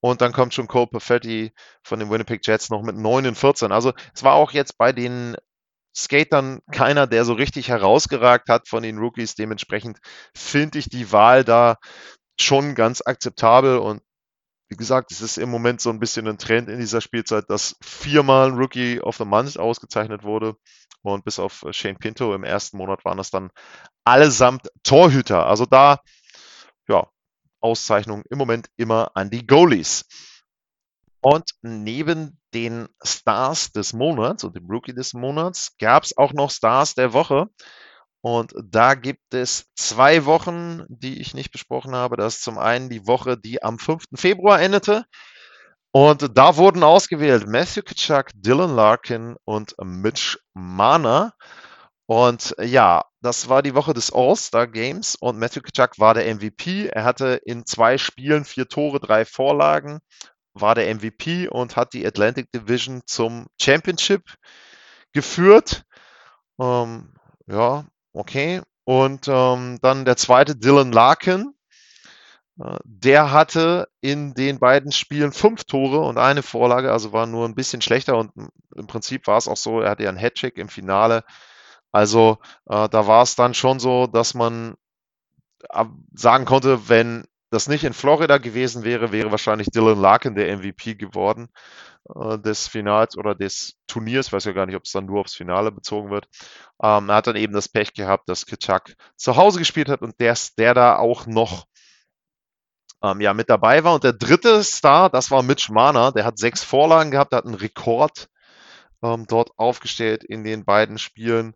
Und 0.00 0.20
dann 0.20 0.32
kommt 0.32 0.54
schon 0.54 0.68
Cole 0.68 0.86
Perfetti 0.86 1.52
von 1.82 1.98
den 1.98 2.10
Winnipeg 2.10 2.46
Jets 2.46 2.70
noch 2.70 2.82
mit 2.82 2.96
9 2.96 3.26
und 3.26 3.38
14. 3.38 3.72
Also 3.72 3.92
es 4.14 4.24
war 4.24 4.34
auch 4.34 4.52
jetzt 4.52 4.78
bei 4.78 4.92
den 4.92 5.36
Skatern 5.94 6.60
keiner, 6.72 7.06
der 7.06 7.24
so 7.24 7.34
richtig 7.34 7.68
herausgeragt 7.68 8.48
hat 8.48 8.68
von 8.68 8.82
den 8.82 8.98
Rookies. 8.98 9.34
Dementsprechend 9.34 9.98
finde 10.34 10.78
ich 10.78 10.88
die 10.88 11.12
Wahl 11.12 11.44
da 11.44 11.76
schon 12.40 12.74
ganz 12.74 13.02
akzeptabel 13.04 13.78
und 13.78 14.02
wie 14.72 14.76
gesagt, 14.76 15.12
es 15.12 15.20
ist 15.20 15.36
im 15.36 15.50
Moment 15.50 15.82
so 15.82 15.90
ein 15.90 16.00
bisschen 16.00 16.26
ein 16.26 16.38
Trend 16.38 16.70
in 16.70 16.80
dieser 16.80 17.02
Spielzeit, 17.02 17.50
dass 17.50 17.76
viermal 17.82 18.48
ein 18.48 18.56
Rookie 18.56 19.02
of 19.02 19.18
the 19.18 19.26
Month 19.26 19.58
ausgezeichnet 19.58 20.22
wurde. 20.22 20.56
Und 21.02 21.26
bis 21.26 21.38
auf 21.38 21.66
Shane 21.72 21.98
Pinto 21.98 22.34
im 22.34 22.42
ersten 22.42 22.78
Monat 22.78 23.04
waren 23.04 23.18
das 23.18 23.30
dann 23.30 23.50
allesamt 24.04 24.70
Torhüter. 24.82 25.44
Also 25.46 25.66
da, 25.66 26.00
ja, 26.88 27.06
Auszeichnung 27.60 28.22
im 28.30 28.38
Moment 28.38 28.70
immer 28.78 29.10
an 29.14 29.28
die 29.28 29.46
Goalies. 29.46 30.06
Und 31.20 31.50
neben 31.60 32.40
den 32.54 32.88
Stars 33.04 33.72
des 33.72 33.92
Monats 33.92 34.42
und 34.42 34.56
dem 34.56 34.70
Rookie 34.70 34.94
des 34.94 35.12
Monats 35.12 35.76
gab 35.76 36.04
es 36.04 36.16
auch 36.16 36.32
noch 36.32 36.50
Stars 36.50 36.94
der 36.94 37.12
Woche. 37.12 37.50
Und 38.22 38.54
da 38.56 38.94
gibt 38.94 39.34
es 39.34 39.66
zwei 39.74 40.24
Wochen, 40.24 40.84
die 40.88 41.20
ich 41.20 41.34
nicht 41.34 41.50
besprochen 41.50 41.94
habe. 41.94 42.16
Das 42.16 42.36
ist 42.36 42.44
zum 42.44 42.56
einen 42.56 42.88
die 42.88 43.06
Woche, 43.06 43.36
die 43.36 43.62
am 43.62 43.78
5. 43.78 44.04
Februar 44.14 44.60
endete. 44.60 45.04
Und 45.90 46.38
da 46.38 46.56
wurden 46.56 46.84
ausgewählt 46.84 47.46
Matthew 47.46 47.82
Kitschak, 47.82 48.30
Dylan 48.34 48.74
Larkin 48.74 49.36
und 49.44 49.74
Mitch 49.82 50.38
Mana. 50.54 51.34
Und 52.06 52.54
ja, 52.60 53.04
das 53.20 53.48
war 53.48 53.62
die 53.62 53.74
Woche 53.74 53.92
des 53.92 54.12
All-Star 54.12 54.68
Games 54.68 55.16
und 55.16 55.38
Matthew 55.38 55.62
Kitschak 55.62 55.98
war 55.98 56.14
der 56.14 56.32
MVP. 56.34 56.88
Er 56.88 57.04
hatte 57.04 57.40
in 57.44 57.66
zwei 57.66 57.98
Spielen 57.98 58.44
vier 58.44 58.68
Tore, 58.68 59.00
drei 59.00 59.24
Vorlagen, 59.24 60.00
war 60.54 60.74
der 60.74 60.94
MVP 60.94 61.48
und 61.48 61.76
hat 61.76 61.92
die 61.92 62.06
Atlantic 62.06 62.50
Division 62.52 63.02
zum 63.06 63.46
Championship 63.60 64.22
geführt. 65.12 65.84
Ähm, 66.60 67.14
ja, 67.46 67.84
okay. 68.12 68.62
Und 68.84 69.28
ähm, 69.28 69.78
dann 69.80 70.04
der 70.04 70.16
zweite, 70.16 70.56
Dylan 70.56 70.92
Larkin. 70.92 71.54
Äh, 72.60 72.78
der 72.84 73.32
hatte 73.32 73.88
in 74.00 74.34
den 74.34 74.58
beiden 74.58 74.92
Spielen 74.92 75.32
fünf 75.32 75.64
Tore 75.64 76.00
und 76.00 76.18
eine 76.18 76.42
Vorlage, 76.42 76.92
also 76.92 77.12
war 77.12 77.26
nur 77.26 77.46
ein 77.46 77.54
bisschen 77.54 77.82
schlechter 77.82 78.16
und 78.18 78.32
im 78.74 78.86
Prinzip 78.86 79.26
war 79.26 79.38
es 79.38 79.48
auch 79.48 79.56
so, 79.56 79.80
er 79.80 79.90
hatte 79.90 80.02
ja 80.02 80.08
einen 80.08 80.18
Hattrick 80.18 80.58
im 80.58 80.68
Finale 80.68 81.24
also 81.92 82.38
äh, 82.66 82.88
da 82.88 83.06
war 83.06 83.22
es 83.22 83.36
dann 83.36 83.54
schon 83.54 83.78
so, 83.78 84.06
dass 84.06 84.34
man 84.34 84.74
äh, 85.70 85.84
sagen 86.14 86.46
konnte, 86.46 86.88
wenn 86.88 87.24
das 87.52 87.68
nicht 87.68 87.84
in 87.84 87.92
Florida 87.92 88.38
gewesen 88.38 88.82
wäre, 88.82 89.12
wäre 89.12 89.30
wahrscheinlich 89.30 89.68
Dylan 89.68 90.00
Larkin 90.00 90.34
der 90.34 90.56
MVP 90.56 90.94
geworden 90.94 91.48
äh, 92.14 92.38
des 92.38 92.66
Finals 92.66 93.16
oder 93.16 93.34
des 93.34 93.74
Turniers. 93.86 94.28
Ich 94.28 94.32
weiß 94.32 94.44
ja 94.46 94.52
gar 94.52 94.66
nicht, 94.66 94.76
ob 94.76 94.84
es 94.84 94.92
dann 94.92 95.04
nur 95.04 95.20
aufs 95.20 95.34
Finale 95.34 95.70
bezogen 95.70 96.10
wird. 96.10 96.26
Ähm, 96.82 97.10
er 97.10 97.16
hat 97.16 97.26
dann 97.26 97.36
eben 97.36 97.52
das 97.52 97.68
Pech 97.68 97.92
gehabt, 97.92 98.28
dass 98.28 98.46
Kitschak 98.46 98.94
zu 99.16 99.36
Hause 99.36 99.58
gespielt 99.58 99.90
hat 99.90 100.00
und 100.00 100.18
der, 100.18 100.34
der 100.56 100.72
da 100.72 100.96
auch 100.96 101.26
noch 101.26 101.66
ähm, 103.02 103.20
ja, 103.20 103.34
mit 103.34 103.50
dabei 103.50 103.84
war. 103.84 103.94
Und 103.94 104.04
der 104.04 104.14
dritte 104.14 104.64
Star, 104.64 105.10
das 105.10 105.30
war 105.30 105.42
Mitch 105.42 105.72
Mana, 105.72 106.10
der 106.10 106.24
hat 106.24 106.38
sechs 106.38 106.64
Vorlagen 106.64 107.10
gehabt, 107.10 107.32
der 107.32 107.38
hat 107.38 107.46
einen 107.46 107.54
Rekord 107.54 108.28
ähm, 109.02 109.26
dort 109.28 109.50
aufgestellt 109.58 110.24
in 110.24 110.42
den 110.42 110.64
beiden 110.64 110.96
Spielen. 110.98 111.54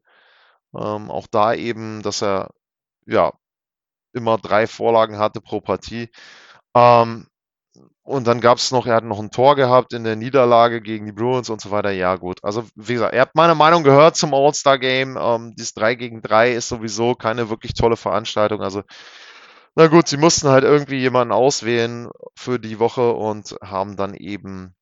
Ähm, 0.74 1.10
auch 1.10 1.26
da 1.26 1.54
eben, 1.54 2.02
dass 2.02 2.22
er 2.22 2.50
ja 3.06 3.32
immer 4.16 4.38
drei 4.38 4.66
Vorlagen 4.66 5.18
hatte 5.18 5.40
pro 5.40 5.60
Partie. 5.60 6.10
Ähm, 6.74 7.26
und 8.02 8.26
dann 8.26 8.40
gab 8.40 8.58
es 8.58 8.70
noch, 8.70 8.86
er 8.86 8.94
hat 8.96 9.04
noch 9.04 9.18
ein 9.18 9.32
Tor 9.32 9.56
gehabt 9.56 9.92
in 9.92 10.04
der 10.04 10.16
Niederlage 10.16 10.80
gegen 10.80 11.06
die 11.06 11.12
Bruins 11.12 11.50
und 11.50 11.60
so 11.60 11.72
weiter. 11.72 11.90
Ja, 11.90 12.16
gut. 12.16 12.38
Also, 12.44 12.64
wie 12.76 12.94
gesagt, 12.94 13.14
ihr 13.14 13.20
habt 13.20 13.34
meine 13.34 13.56
Meinung 13.56 13.82
gehört 13.82 14.16
zum 14.16 14.32
All-Star-Game. 14.32 15.18
Ähm, 15.20 15.54
dieses 15.56 15.74
3 15.74 15.96
gegen 15.96 16.22
3 16.22 16.52
ist 16.52 16.68
sowieso 16.68 17.14
keine 17.16 17.50
wirklich 17.50 17.74
tolle 17.74 17.96
Veranstaltung. 17.96 18.62
Also, 18.62 18.82
na 19.74 19.88
gut, 19.88 20.08
sie 20.08 20.16
mussten 20.16 20.48
halt 20.48 20.64
irgendwie 20.64 20.98
jemanden 21.00 21.32
auswählen 21.32 22.08
für 22.36 22.58
die 22.58 22.78
Woche 22.78 23.12
und 23.12 23.56
haben 23.62 23.96
dann 23.96 24.14
eben 24.14 24.74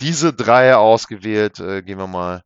diese 0.00 0.32
drei 0.32 0.76
ausgewählt. 0.76 1.60
Äh, 1.60 1.82
gehen 1.82 1.98
wir 1.98 2.06
mal 2.06 2.42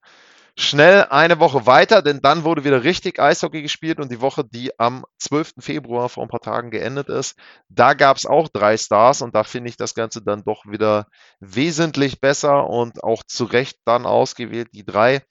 schnell 0.56 1.06
eine 1.11 1.40
Woche 1.40 1.66
weiter, 1.66 2.00
denn 2.00 2.20
dann 2.20 2.44
wurde 2.44 2.64
wieder 2.64 2.84
richtig 2.84 3.18
Eishockey 3.18 3.62
gespielt 3.62 3.99
und 3.99 4.11
die 4.12 4.20
Woche, 4.20 4.44
die 4.44 4.78
am 4.78 5.04
12. 5.18 5.54
Februar 5.58 6.08
vor 6.08 6.23
ein 6.23 6.28
paar 6.28 6.40
Tagen 6.40 6.70
geendet 6.70 7.08
ist, 7.08 7.37
da 7.68 7.94
gab 7.94 8.16
es 8.16 8.26
auch 8.26 8.49
drei 8.49 8.76
Stars 8.76 9.20
und 9.20 9.34
da 9.34 9.42
finde 9.42 9.70
ich 9.70 9.76
das 9.76 9.94
Ganze 9.94 10.23
dann 10.23 10.44
doch 10.44 10.64
wieder 10.66 11.08
wesentlich 11.40 12.20
besser 12.20 12.68
und 12.68 13.02
auch 13.02 13.25
zu 13.25 13.44
Recht 13.44 13.78
dann 13.84 14.06
ausgewählt, 14.06 14.68
die 14.75 14.84
drei. 14.84 15.23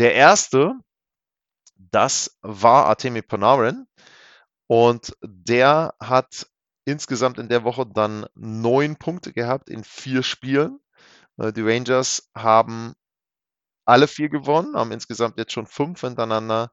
Der 0.00 0.14
erste, 0.14 0.74
das 1.76 2.36
war 2.42 2.86
Artemi 2.86 3.22
Panarin 3.22 3.86
und 4.66 5.14
der 5.22 5.94
hat 6.00 6.48
insgesamt 6.84 7.38
in 7.38 7.48
der 7.48 7.62
Woche 7.62 7.86
dann 7.86 8.26
neun 8.34 8.96
Punkte 8.96 9.32
gehabt 9.32 9.70
in 9.70 9.84
vier 9.84 10.24
Spielen. 10.24 10.80
Äh, 11.38 11.52
die 11.52 11.62
Rangers 11.62 12.28
haben 12.34 12.94
alle 13.84 14.08
vier 14.08 14.28
gewonnen, 14.28 14.76
haben 14.76 14.92
insgesamt 14.92 15.38
jetzt 15.38 15.52
schon 15.52 15.66
fünf 15.66 16.00
hintereinander 16.00 16.72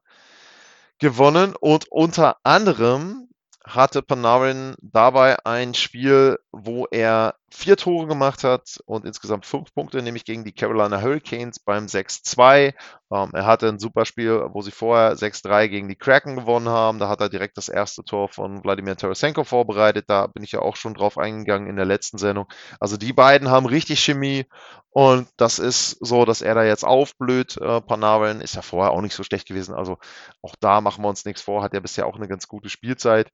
gewonnen. 0.98 1.54
Und 1.58 1.90
unter 1.90 2.36
anderem 2.42 3.28
hatte 3.64 4.02
Panarin 4.02 4.74
dabei 4.80 5.44
ein 5.44 5.74
Spiel, 5.74 6.38
wo 6.52 6.86
er 6.90 7.36
vier 7.52 7.76
Tore 7.76 8.06
gemacht 8.06 8.44
hat 8.44 8.80
und 8.86 9.04
insgesamt 9.04 9.46
fünf 9.46 9.74
Punkte, 9.74 10.02
nämlich 10.02 10.24
gegen 10.24 10.44
die 10.44 10.52
Carolina 10.52 11.00
Hurricanes 11.00 11.58
beim 11.60 11.86
6-2. 11.86 12.74
Ähm, 13.12 13.30
er 13.32 13.46
hatte 13.46 13.68
ein 13.68 13.78
super 13.78 14.06
Spiel, 14.06 14.48
wo 14.52 14.62
sie 14.62 14.70
vorher 14.70 15.16
6-3 15.16 15.68
gegen 15.68 15.88
die 15.88 15.96
Kraken 15.96 16.36
gewonnen 16.36 16.68
haben. 16.68 16.98
Da 16.98 17.08
hat 17.08 17.20
er 17.20 17.28
direkt 17.28 17.58
das 17.58 17.68
erste 17.68 18.04
Tor 18.04 18.28
von 18.28 18.64
Wladimir 18.64 18.96
Tarasenko 18.96 19.44
vorbereitet. 19.44 20.06
Da 20.08 20.26
bin 20.26 20.42
ich 20.42 20.52
ja 20.52 20.60
auch 20.60 20.76
schon 20.76 20.94
drauf 20.94 21.18
eingegangen 21.18 21.68
in 21.68 21.76
der 21.76 21.84
letzten 21.84 22.18
Sendung. 22.18 22.46
Also 22.80 22.96
die 22.96 23.12
beiden 23.12 23.50
haben 23.50 23.66
richtig 23.66 24.00
Chemie 24.00 24.46
und 24.94 25.26
das 25.38 25.58
ist 25.58 25.96
so, 26.00 26.26
dass 26.26 26.42
er 26.42 26.54
da 26.54 26.64
jetzt 26.64 26.84
aufblüht. 26.84 27.56
Äh, 27.56 27.80
Panarin 27.80 28.42
ist 28.42 28.56
ja 28.56 28.62
vorher 28.62 28.92
auch 28.92 29.00
nicht 29.00 29.14
so 29.14 29.22
schlecht 29.22 29.48
gewesen. 29.48 29.74
Also 29.74 29.96
auch 30.42 30.54
da 30.60 30.82
machen 30.82 31.02
wir 31.02 31.08
uns 31.08 31.24
nichts 31.24 31.40
vor. 31.40 31.62
Hat 31.62 31.72
ja 31.72 31.80
bisher 31.80 32.06
auch 32.06 32.16
eine 32.16 32.28
ganz 32.28 32.46
gute 32.46 32.68
Spielzeit 32.68 33.30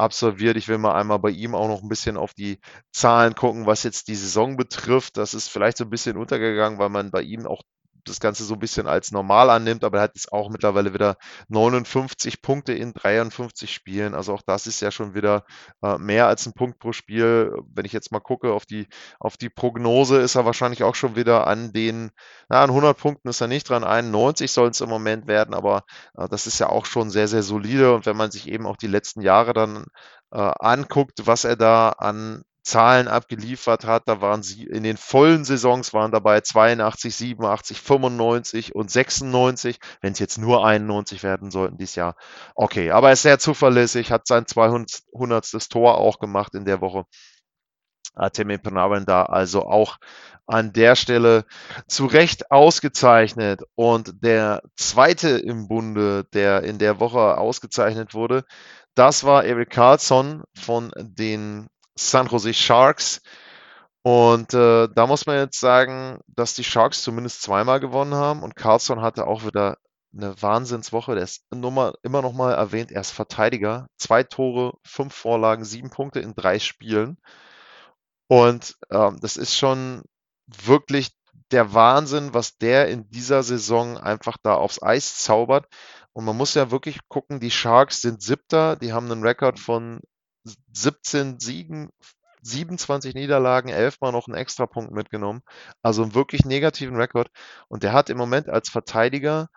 absolviert. 0.00 0.56
Ich 0.56 0.68
will 0.68 0.78
mal 0.78 0.94
einmal 0.94 1.18
bei 1.18 1.30
ihm 1.30 1.54
auch 1.54 1.68
noch 1.68 1.82
ein 1.82 1.88
bisschen 1.88 2.16
auf 2.16 2.34
die 2.34 2.58
Zahlen 2.92 3.34
gucken, 3.34 3.66
was 3.66 3.82
jetzt 3.82 4.08
die 4.08 4.16
Saison 4.16 4.56
betrifft. 4.56 5.16
Das 5.16 5.34
ist 5.34 5.48
vielleicht 5.48 5.76
so 5.76 5.84
ein 5.84 5.90
bisschen 5.90 6.16
untergegangen, 6.16 6.78
weil 6.78 6.88
man 6.90 7.10
bei 7.10 7.22
ihm 7.22 7.46
auch 7.46 7.62
das 8.10 8.20
Ganze 8.20 8.44
so 8.44 8.54
ein 8.54 8.60
bisschen 8.60 8.86
als 8.86 9.12
normal 9.12 9.50
annimmt, 9.50 9.84
aber 9.84 9.98
er 9.98 10.02
hat 10.04 10.12
jetzt 10.14 10.32
auch 10.32 10.50
mittlerweile 10.50 10.92
wieder 10.92 11.16
59 11.48 12.42
Punkte 12.42 12.72
in 12.72 12.92
53 12.92 13.72
Spielen. 13.72 14.14
Also 14.14 14.34
auch 14.34 14.42
das 14.42 14.66
ist 14.66 14.80
ja 14.80 14.90
schon 14.90 15.14
wieder 15.14 15.44
äh, 15.82 15.98
mehr 15.98 16.26
als 16.26 16.46
ein 16.46 16.52
Punkt 16.52 16.78
pro 16.78 16.92
Spiel. 16.92 17.52
Wenn 17.72 17.84
ich 17.84 17.92
jetzt 17.92 18.12
mal 18.12 18.20
gucke 18.20 18.52
auf 18.52 18.66
die, 18.66 18.88
auf 19.18 19.36
die 19.36 19.48
Prognose, 19.48 20.18
ist 20.18 20.34
er 20.34 20.44
wahrscheinlich 20.44 20.82
auch 20.82 20.94
schon 20.94 21.16
wieder 21.16 21.46
an 21.46 21.72
den, 21.72 22.10
na, 22.48 22.62
an 22.62 22.70
100 22.70 22.98
Punkten 22.98 23.28
ist 23.28 23.40
er 23.40 23.48
nicht 23.48 23.68
dran, 23.68 23.84
91 23.84 24.50
soll 24.52 24.68
es 24.68 24.80
im 24.80 24.88
Moment 24.88 25.26
werden, 25.26 25.54
aber 25.54 25.84
äh, 26.16 26.28
das 26.28 26.46
ist 26.46 26.58
ja 26.58 26.68
auch 26.68 26.86
schon 26.86 27.10
sehr, 27.10 27.28
sehr 27.28 27.42
solide. 27.42 27.94
Und 27.94 28.06
wenn 28.06 28.16
man 28.16 28.30
sich 28.30 28.48
eben 28.48 28.66
auch 28.66 28.76
die 28.76 28.86
letzten 28.86 29.22
Jahre 29.22 29.52
dann 29.52 29.86
äh, 30.32 30.38
anguckt, 30.58 31.26
was 31.26 31.44
er 31.44 31.56
da 31.56 31.90
an 31.90 32.42
Zahlen 32.70 33.08
abgeliefert 33.08 33.84
hat. 33.84 34.04
Da 34.06 34.20
waren 34.20 34.44
sie 34.44 34.64
in 34.64 34.84
den 34.84 34.96
vollen 34.96 35.44
Saisons 35.44 35.92
waren 35.92 36.12
dabei 36.12 36.40
82, 36.40 37.14
87, 37.16 37.80
95 37.80 38.74
und 38.74 38.90
96. 38.90 39.80
Wenn 40.00 40.12
es 40.12 40.20
jetzt 40.20 40.38
nur 40.38 40.64
91 40.64 41.24
werden 41.24 41.50
sollten 41.50 41.78
dieses 41.78 41.96
Jahr. 41.96 42.14
Okay, 42.54 42.92
aber 42.92 43.08
er 43.08 43.14
ist 43.14 43.22
sehr 43.22 43.40
zuverlässig, 43.40 44.12
hat 44.12 44.26
sein 44.26 44.46
200. 44.46 45.02
Tor 45.68 45.98
auch 45.98 46.20
gemacht 46.20 46.54
in 46.54 46.64
der 46.64 46.80
Woche. 46.80 47.04
Artemi 48.14 48.58
Panarin 48.58 49.04
da 49.04 49.24
also 49.24 49.62
auch 49.66 49.98
an 50.46 50.72
der 50.72 50.96
Stelle 50.96 51.44
zu 51.88 52.06
Recht 52.06 52.50
ausgezeichnet. 52.52 53.62
Und 53.74 54.22
der 54.22 54.62
zweite 54.76 55.30
im 55.30 55.66
Bunde, 55.66 56.24
der 56.32 56.62
in 56.62 56.78
der 56.78 57.00
Woche 57.00 57.36
ausgezeichnet 57.38 58.14
wurde, 58.14 58.44
das 58.94 59.24
war 59.24 59.44
Eric 59.44 59.70
Carlson 59.70 60.44
von 60.54 60.92
den 60.96 61.68
San 61.96 62.26
Jose 62.28 62.54
Sharks. 62.54 63.20
Und 64.02 64.54
äh, 64.54 64.88
da 64.94 65.06
muss 65.06 65.26
man 65.26 65.36
jetzt 65.36 65.60
sagen, 65.60 66.20
dass 66.26 66.54
die 66.54 66.64
Sharks 66.64 67.02
zumindest 67.02 67.42
zweimal 67.42 67.80
gewonnen 67.80 68.14
haben 68.14 68.42
und 68.42 68.56
Carlson 68.56 69.02
hatte 69.02 69.26
auch 69.26 69.44
wieder 69.44 69.76
eine 70.14 70.40
Wahnsinnswoche. 70.40 71.14
Der 71.14 71.24
ist 71.24 71.44
immer, 71.50 71.92
immer 72.02 72.22
noch 72.22 72.32
mal 72.32 72.52
erwähnt, 72.52 72.90
er 72.90 73.02
ist 73.02 73.10
Verteidiger. 73.10 73.88
Zwei 73.98 74.22
Tore, 74.22 74.74
fünf 74.84 75.14
Vorlagen, 75.14 75.64
sieben 75.64 75.90
Punkte 75.90 76.20
in 76.20 76.34
drei 76.34 76.58
Spielen. 76.58 77.18
Und 78.28 78.76
ähm, 78.90 79.18
das 79.20 79.36
ist 79.36 79.56
schon 79.56 80.02
wirklich 80.46 81.10
der 81.50 81.74
Wahnsinn, 81.74 82.32
was 82.32 82.58
der 82.58 82.88
in 82.88 83.08
dieser 83.10 83.42
Saison 83.42 83.98
einfach 83.98 84.36
da 84.42 84.54
aufs 84.54 84.82
Eis 84.82 85.18
zaubert. 85.18 85.66
Und 86.12 86.24
man 86.24 86.36
muss 86.36 86.54
ja 86.54 86.70
wirklich 86.70 87.00
gucken, 87.08 87.40
die 87.40 87.50
Sharks 87.50 88.00
sind 88.00 88.22
siebter, 88.22 88.76
die 88.76 88.92
haben 88.92 89.10
einen 89.10 89.24
Rekord 89.24 89.58
von 89.58 90.00
17 90.72 91.40
Siegen, 91.40 91.90
27 92.42 93.14
Niederlagen, 93.14 93.68
elfmal 93.68 94.12
noch 94.12 94.26
einen 94.26 94.36
Extrapunkt 94.36 94.92
mitgenommen. 94.92 95.42
Also 95.82 96.02
einen 96.02 96.14
wirklich 96.14 96.44
negativen 96.44 96.96
Rekord. 96.96 97.30
Und 97.68 97.82
der 97.82 97.92
hat 97.92 98.10
im 98.10 98.18
Moment 98.18 98.48
als 98.48 98.70
Verteidiger 98.70 99.48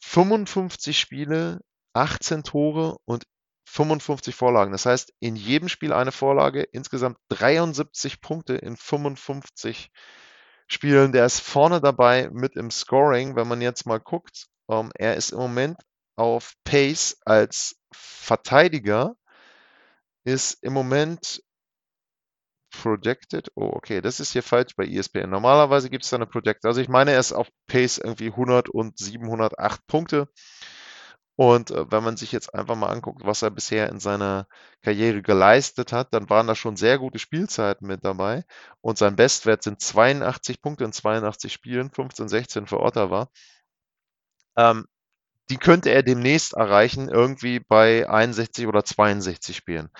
55 0.00 0.98
Spiele, 0.98 1.60
18 1.92 2.42
Tore 2.42 2.96
und 3.04 3.24
55 3.66 4.34
Vorlagen. 4.34 4.72
Das 4.72 4.86
heißt, 4.86 5.12
in 5.20 5.36
jedem 5.36 5.68
Spiel 5.68 5.92
eine 5.92 6.12
Vorlage, 6.12 6.62
insgesamt 6.62 7.18
73 7.30 8.20
Punkte 8.20 8.54
in 8.54 8.76
55 8.76 9.90
Spielen. 10.66 11.12
Der 11.12 11.26
ist 11.26 11.40
vorne 11.40 11.80
dabei 11.80 12.28
mit 12.32 12.56
im 12.56 12.70
Scoring. 12.70 13.36
Wenn 13.36 13.48
man 13.48 13.60
jetzt 13.60 13.86
mal 13.86 14.00
guckt, 14.00 14.46
ähm, 14.70 14.90
er 14.94 15.16
ist 15.16 15.32
im 15.32 15.38
Moment 15.38 15.78
auf 16.16 16.54
Pace 16.64 17.16
als 17.24 17.76
Verteidiger, 17.92 19.16
ist 20.24 20.58
im 20.62 20.72
Moment 20.72 21.42
projected. 22.82 23.50
Oh, 23.54 23.70
okay, 23.74 24.00
das 24.00 24.20
ist 24.20 24.32
hier 24.32 24.42
falsch 24.42 24.74
bei 24.76 24.84
ESPN. 24.86 25.30
Normalerweise 25.30 25.90
gibt 25.90 26.04
es 26.04 26.10
da 26.10 26.16
eine 26.16 26.26
Projected. 26.26 26.66
Also 26.66 26.80
ich 26.80 26.88
meine, 26.88 27.12
er 27.12 27.20
ist 27.20 27.32
auf 27.32 27.48
Pace 27.66 27.98
irgendwie 27.98 28.28
100 28.28 28.68
und 28.68 28.98
708 28.98 29.86
Punkte. 29.86 30.28
Und 31.36 31.70
äh, 31.72 31.90
wenn 31.90 32.04
man 32.04 32.16
sich 32.16 32.30
jetzt 32.32 32.54
einfach 32.54 32.76
mal 32.76 32.88
anguckt, 32.90 33.24
was 33.24 33.42
er 33.42 33.50
bisher 33.50 33.88
in 33.88 33.98
seiner 33.98 34.46
Karriere 34.82 35.20
geleistet 35.22 35.92
hat, 35.92 36.14
dann 36.14 36.30
waren 36.30 36.46
da 36.46 36.54
schon 36.54 36.76
sehr 36.76 36.98
gute 36.98 37.18
Spielzeiten 37.18 37.86
mit 37.88 38.04
dabei. 38.04 38.44
Und 38.80 38.98
sein 38.98 39.16
Bestwert 39.16 39.62
sind 39.64 39.80
82 39.80 40.62
Punkte 40.62 40.84
in 40.84 40.92
82 40.92 41.52
Spielen, 41.52 41.90
15, 41.90 42.28
16 42.28 42.66
für 42.66 42.80
Ottawa. 42.80 43.28
Ähm, 44.56 44.86
die 45.50 45.56
könnte 45.56 45.90
er 45.90 46.02
demnächst 46.02 46.54
erreichen, 46.54 47.08
irgendwie 47.08 47.60
bei 47.60 48.08
61 48.08 48.66
oder 48.66 48.84
62 48.84 49.56
Spielen. 49.56 49.90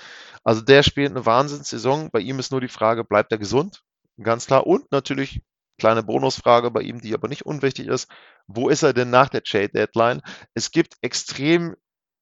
Also 0.43 0.61
der 0.63 0.83
spielt 0.83 1.11
eine 1.11 1.27
Wahnsinnssaison. 1.27 2.11
Bei 2.11 2.21
ihm 2.21 2.39
ist 2.39 2.51
nur 2.51 2.61
die 2.61 2.69
Frage, 2.69 3.05
bleibt 3.05 3.33
er 3.33 3.39
gesund? 3.39 3.83
Ganz 4.23 4.47
klar. 4.47 4.67
Und 4.67 4.91
natürlich 4.91 5.43
kleine 5.79 6.03
Bonusfrage 6.03 6.71
bei 6.71 6.83
ihm, 6.83 7.01
die 7.01 7.15
aber 7.15 7.29
nicht 7.29 7.47
unwichtig 7.47 7.89
ist. 7.89 8.09
Wo 8.47 8.69
ist 8.69 8.83
er 8.83 8.93
denn 8.93 9.11
nach 9.11 9.29
der 9.29 9.43
Trade 9.43 9.71
Deadline? 9.71 10.23
Es 10.55 10.71
gibt 10.71 10.95
extrem 11.03 11.75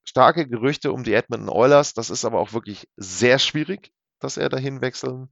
starke 0.05 0.49
Gerüchte 0.49 0.93
um 0.93 1.05
die 1.05 1.15
Edmonton 1.15 1.49
Oilers. 1.49 1.95
Das 1.95 2.11
ist 2.11 2.25
aber 2.25 2.41
auch 2.41 2.53
wirklich 2.53 2.89
sehr 2.97 3.39
schwierig, 3.39 3.93
dass 4.21 4.37
er 4.37 4.49
dahin 4.49 4.81
wechseln 4.81 5.29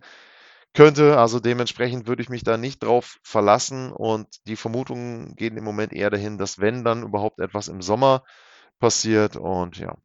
könnte. 0.75 1.19
Also 1.19 1.41
dementsprechend 1.41 2.07
würde 2.07 2.23
ich 2.23 2.29
mich 2.29 2.45
da 2.45 2.57
nicht 2.57 2.83
drauf 2.83 3.19
verlassen 3.23 3.93
und 3.93 4.29
die 4.47 4.57
Vermutungen 4.57 5.35
gehen 5.37 5.57
im 5.57 5.65
Moment 5.65 5.93
eher 5.93 6.11
dahin, 6.11 6.39
dass 6.39 6.59
wenn 6.59 6.85
dann 6.85 7.03
überhaupt 7.03 7.41
etwas 7.41 7.69
im 7.69 7.83
Sommer 7.83 8.25
passiert 8.79 9.37
und 9.37 9.77
ja, 9.79 9.97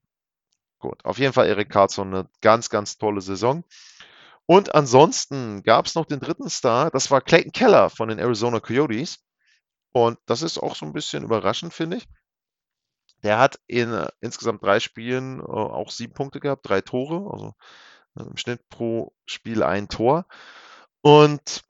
gut. 0.80 1.04
Auf 1.06 1.18
jeden 1.18 1.34
Fall 1.34 1.48
Erik 1.48 1.70
Karlsson 1.70 2.14
eine 2.14 2.30
ganz, 2.42 2.70
ganz 2.70 2.98
tolle 2.98 3.22
Saison. 3.22 3.64
Und 4.48 4.76
ansonsten 4.76 5.64
gab 5.64 5.88
es 5.88 5.96
noch 5.96 6.06
den 6.06 6.20
dritten 6.20 6.50
Star, 6.50 6.92
das 6.92 7.10
war 7.10 7.22
Clayton 7.22 7.52
Keller 7.52 7.90
von 7.90 8.10
den 8.10 8.20
Arizona 8.20 8.60
Coyotes. 8.60 9.20
Und 9.92 10.20
das 10.26 10.42
ist 10.42 10.58
auch 10.58 10.76
so 10.76 10.86
ein 10.86 10.94
bisschen 10.94 11.24
überraschend, 11.24 11.74
finde 11.74 11.98
ich. 11.98 12.08
Der 13.24 13.40
hat 13.40 13.60
in 13.66 13.92
äh, 13.92 14.10
insgesamt 14.20 14.62
drei 14.62 14.80
Spielen 14.80 15.40
äh, 15.40 15.44
auch 15.44 15.90
sieben 15.90 16.14
Punkte 16.14 16.40
gehabt, 16.40 16.68
drei 16.68 16.82
Tore, 16.82 17.32
also 17.32 17.56
äh, 18.18 18.24
im 18.24 18.38
Schnitt 18.38 18.68
pro 18.70 19.14
Spiel 19.26 19.64
ein 19.64 19.88
Tor. 19.88 20.26
Und 21.02 21.64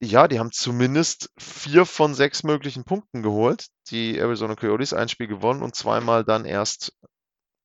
ja, 0.00 0.28
die 0.28 0.38
haben 0.38 0.52
zumindest 0.52 1.30
vier 1.38 1.86
von 1.86 2.14
sechs 2.14 2.42
möglichen 2.42 2.84
Punkten 2.84 3.22
geholt. 3.22 3.68
Die 3.90 4.18
Arizona 4.18 4.54
Coyotes 4.54 4.92
ein 4.92 5.08
Spiel 5.08 5.28
gewonnen 5.28 5.62
und 5.62 5.74
zweimal 5.74 6.24
dann 6.24 6.44
erst 6.44 6.92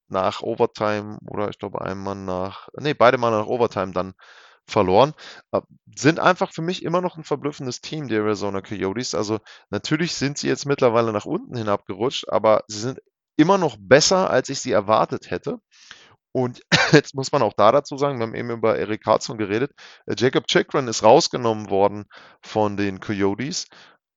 nach 0.08 0.42
Overtime 0.42 1.20
oder 1.28 1.50
ich 1.50 1.60
glaube 1.60 1.82
einmal 1.82 2.16
nach, 2.16 2.70
nee, 2.80 2.94
beide 2.94 3.18
Mal 3.18 3.32
nach 3.32 3.48
Overtime 3.48 3.92
dann 3.94 4.14
verloren. 4.66 5.14
Äh, 5.52 5.62
sind 5.96 6.20
einfach 6.20 6.54
für 6.54 6.62
mich 6.62 6.84
immer 6.84 7.02
noch 7.02 7.18
ein 7.18 7.24
verblüffendes 7.24 7.82
Team, 7.82 8.08
die 8.08 8.16
Arizona 8.16 8.62
Coyotes. 8.62 9.16
Also 9.16 9.40
natürlich 9.70 10.16
sind 10.16 10.38
sie 10.38 10.48
jetzt 10.48 10.66
mittlerweile 10.66 11.12
nach 11.12 11.26
unten 11.26 11.58
hinabgerutscht, 11.58 12.30
aber 12.30 12.64
sie 12.68 12.80
sind 12.80 13.02
immer 13.36 13.58
noch 13.58 13.78
besser, 13.80 14.30
als 14.30 14.50
ich 14.50 14.60
sie 14.60 14.72
erwartet 14.72 15.32
hätte. 15.32 15.60
Und 16.32 16.62
jetzt 16.92 17.16
muss 17.16 17.32
man 17.32 17.42
auch 17.42 17.54
da 17.54 17.72
dazu 17.72 17.98
sagen, 17.98 18.20
wir 18.20 18.28
haben 18.28 18.36
eben 18.36 18.52
über 18.52 18.78
Eric 18.78 19.04
Carlson 19.04 19.38
geredet, 19.38 19.72
äh, 20.06 20.16
Jacob 20.18 20.48
Chikrin 20.48 20.88
ist 20.88 21.04
rausgenommen 21.04 21.70
worden 21.70 22.06
von 22.42 22.78
den 22.78 23.00
Coyotes, 23.00 23.68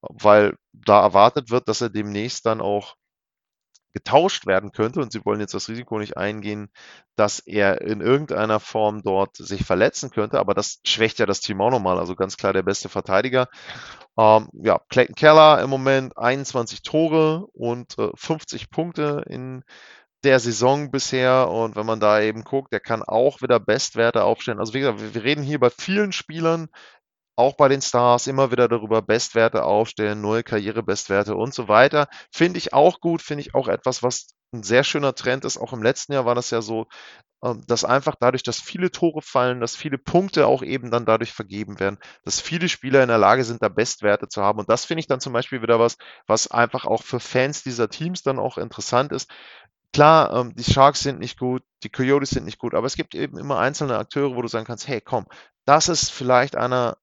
weil 0.00 0.56
da 0.72 1.00
erwartet 1.02 1.50
wird, 1.50 1.68
dass 1.68 1.80
er 1.80 1.90
demnächst 1.90 2.46
dann 2.46 2.60
auch 2.60 2.96
getauscht 3.92 4.46
werden 4.46 4.72
könnte. 4.72 5.00
Und 5.00 5.12
sie 5.12 5.24
wollen 5.24 5.40
jetzt 5.40 5.54
das 5.54 5.68
Risiko 5.68 5.98
nicht 5.98 6.16
eingehen, 6.16 6.70
dass 7.16 7.40
er 7.40 7.82
in 7.82 8.00
irgendeiner 8.00 8.60
Form 8.60 9.02
dort 9.02 9.36
sich 9.36 9.64
verletzen 9.64 10.10
könnte, 10.10 10.38
aber 10.38 10.54
das 10.54 10.80
schwächt 10.84 11.18
ja 11.18 11.26
das 11.26 11.40
Team 11.40 11.60
auch 11.60 11.70
nochmal, 11.70 11.98
also 11.98 12.14
ganz 12.14 12.36
klar 12.36 12.52
der 12.52 12.62
beste 12.62 12.88
Verteidiger. 12.88 13.48
Ähm, 14.18 14.48
ja, 14.52 14.80
Clayton 14.88 15.14
Keller 15.14 15.62
im 15.62 15.70
Moment 15.70 16.16
21 16.16 16.82
Tore 16.82 17.46
und 17.52 17.98
äh, 17.98 18.10
50 18.14 18.70
Punkte 18.70 19.24
in 19.28 19.62
der 20.24 20.40
Saison 20.40 20.90
bisher 20.90 21.48
und 21.48 21.76
wenn 21.76 21.86
man 21.86 22.00
da 22.00 22.20
eben 22.20 22.44
guckt, 22.44 22.72
der 22.72 22.80
kann 22.80 23.02
auch 23.02 23.42
wieder 23.42 23.60
Bestwerte 23.60 24.24
aufstellen. 24.24 24.58
Also 24.60 24.74
wie 24.74 24.80
gesagt, 24.80 25.14
wir 25.14 25.24
reden 25.24 25.42
hier 25.42 25.58
bei 25.58 25.70
vielen 25.70 26.12
Spielern 26.12 26.68
auch 27.36 27.56
bei 27.56 27.68
den 27.68 27.82
Stars 27.82 28.26
immer 28.26 28.50
wieder 28.50 28.68
darüber 28.68 29.02
Bestwerte 29.02 29.64
aufstellen, 29.64 30.20
neue 30.20 30.42
Karrierebestwerte 30.42 31.34
und 31.34 31.54
so 31.54 31.68
weiter. 31.68 32.08
Finde 32.30 32.58
ich 32.58 32.72
auch 32.72 33.00
gut, 33.00 33.22
finde 33.22 33.42
ich 33.42 33.54
auch 33.54 33.68
etwas, 33.68 34.02
was 34.02 34.28
ein 34.52 34.62
sehr 34.62 34.84
schöner 34.84 35.14
Trend 35.14 35.44
ist. 35.44 35.56
Auch 35.58 35.72
im 35.72 35.82
letzten 35.82 36.12
Jahr 36.12 36.26
war 36.26 36.34
das 36.34 36.50
ja 36.50 36.60
so, 36.60 36.86
ähm, 37.42 37.64
dass 37.66 37.84
einfach 37.84 38.16
dadurch, 38.20 38.42
dass 38.42 38.60
viele 38.60 38.90
Tore 38.90 39.22
fallen, 39.22 39.60
dass 39.60 39.76
viele 39.76 39.98
Punkte 39.98 40.46
auch 40.46 40.62
eben 40.62 40.90
dann 40.90 41.06
dadurch 41.06 41.32
vergeben 41.32 41.80
werden, 41.80 41.98
dass 42.24 42.40
viele 42.40 42.68
Spieler 42.68 43.02
in 43.02 43.08
der 43.08 43.18
Lage 43.18 43.44
sind, 43.44 43.62
da 43.62 43.68
Bestwerte 43.68 44.28
zu 44.28 44.42
haben. 44.42 44.58
Und 44.60 44.68
das 44.68 44.84
finde 44.84 45.00
ich 45.00 45.06
dann 45.06 45.20
zum 45.20 45.32
Beispiel 45.32 45.62
wieder 45.62 45.80
was, 45.80 45.96
was 46.26 46.50
einfach 46.50 46.84
auch 46.84 47.02
für 47.02 47.18
Fans 47.18 47.62
dieser 47.62 47.88
Teams 47.88 48.22
dann 48.22 48.38
auch 48.38 48.58
interessant 48.58 49.10
ist. 49.12 49.30
Klar, 49.92 50.32
ähm, 50.34 50.54
die 50.54 50.64
Sharks 50.64 51.00
sind 51.00 51.18
nicht 51.18 51.38
gut, 51.38 51.62
die 51.82 51.90
Coyotes 51.90 52.30
sind 52.30 52.44
nicht 52.44 52.58
gut, 52.58 52.74
aber 52.74 52.86
es 52.86 52.96
gibt 52.96 53.14
eben 53.14 53.38
immer 53.38 53.58
einzelne 53.58 53.98
Akteure, 53.98 54.34
wo 54.36 54.42
du 54.42 54.48
sagen 54.48 54.66
kannst, 54.66 54.88
hey, 54.88 55.00
komm, 55.00 55.26
das 55.66 55.88
ist 55.88 56.10
vielleicht 56.10 56.56
einer 56.56 56.96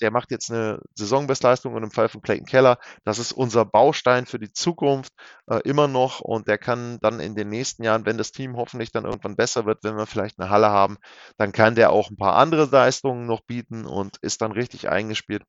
der 0.00 0.10
macht 0.10 0.30
jetzt 0.30 0.50
eine 0.50 0.80
Saisonbestleistung 0.94 1.74
und 1.74 1.82
im 1.82 1.90
Fall 1.90 2.08
von 2.08 2.22
Clayton 2.22 2.46
Keller, 2.46 2.78
das 3.04 3.18
ist 3.18 3.32
unser 3.32 3.64
Baustein 3.64 4.26
für 4.26 4.38
die 4.38 4.52
Zukunft 4.52 5.12
äh, 5.46 5.60
immer 5.64 5.88
noch 5.88 6.20
und 6.20 6.48
der 6.48 6.58
kann 6.58 6.98
dann 7.00 7.20
in 7.20 7.34
den 7.34 7.48
nächsten 7.48 7.84
Jahren, 7.84 8.06
wenn 8.06 8.18
das 8.18 8.32
Team 8.32 8.56
hoffentlich 8.56 8.92
dann 8.92 9.04
irgendwann 9.04 9.36
besser 9.36 9.66
wird, 9.66 9.84
wenn 9.84 9.96
wir 9.96 10.06
vielleicht 10.06 10.38
eine 10.40 10.50
Halle 10.50 10.70
haben, 10.70 10.96
dann 11.36 11.52
kann 11.52 11.74
der 11.74 11.90
auch 11.92 12.10
ein 12.10 12.16
paar 12.16 12.36
andere 12.36 12.66
Leistungen 12.66 13.26
noch 13.26 13.42
bieten 13.42 13.86
und 13.86 14.16
ist 14.22 14.40
dann 14.42 14.52
richtig 14.52 14.88
eingespielt. 14.88 15.44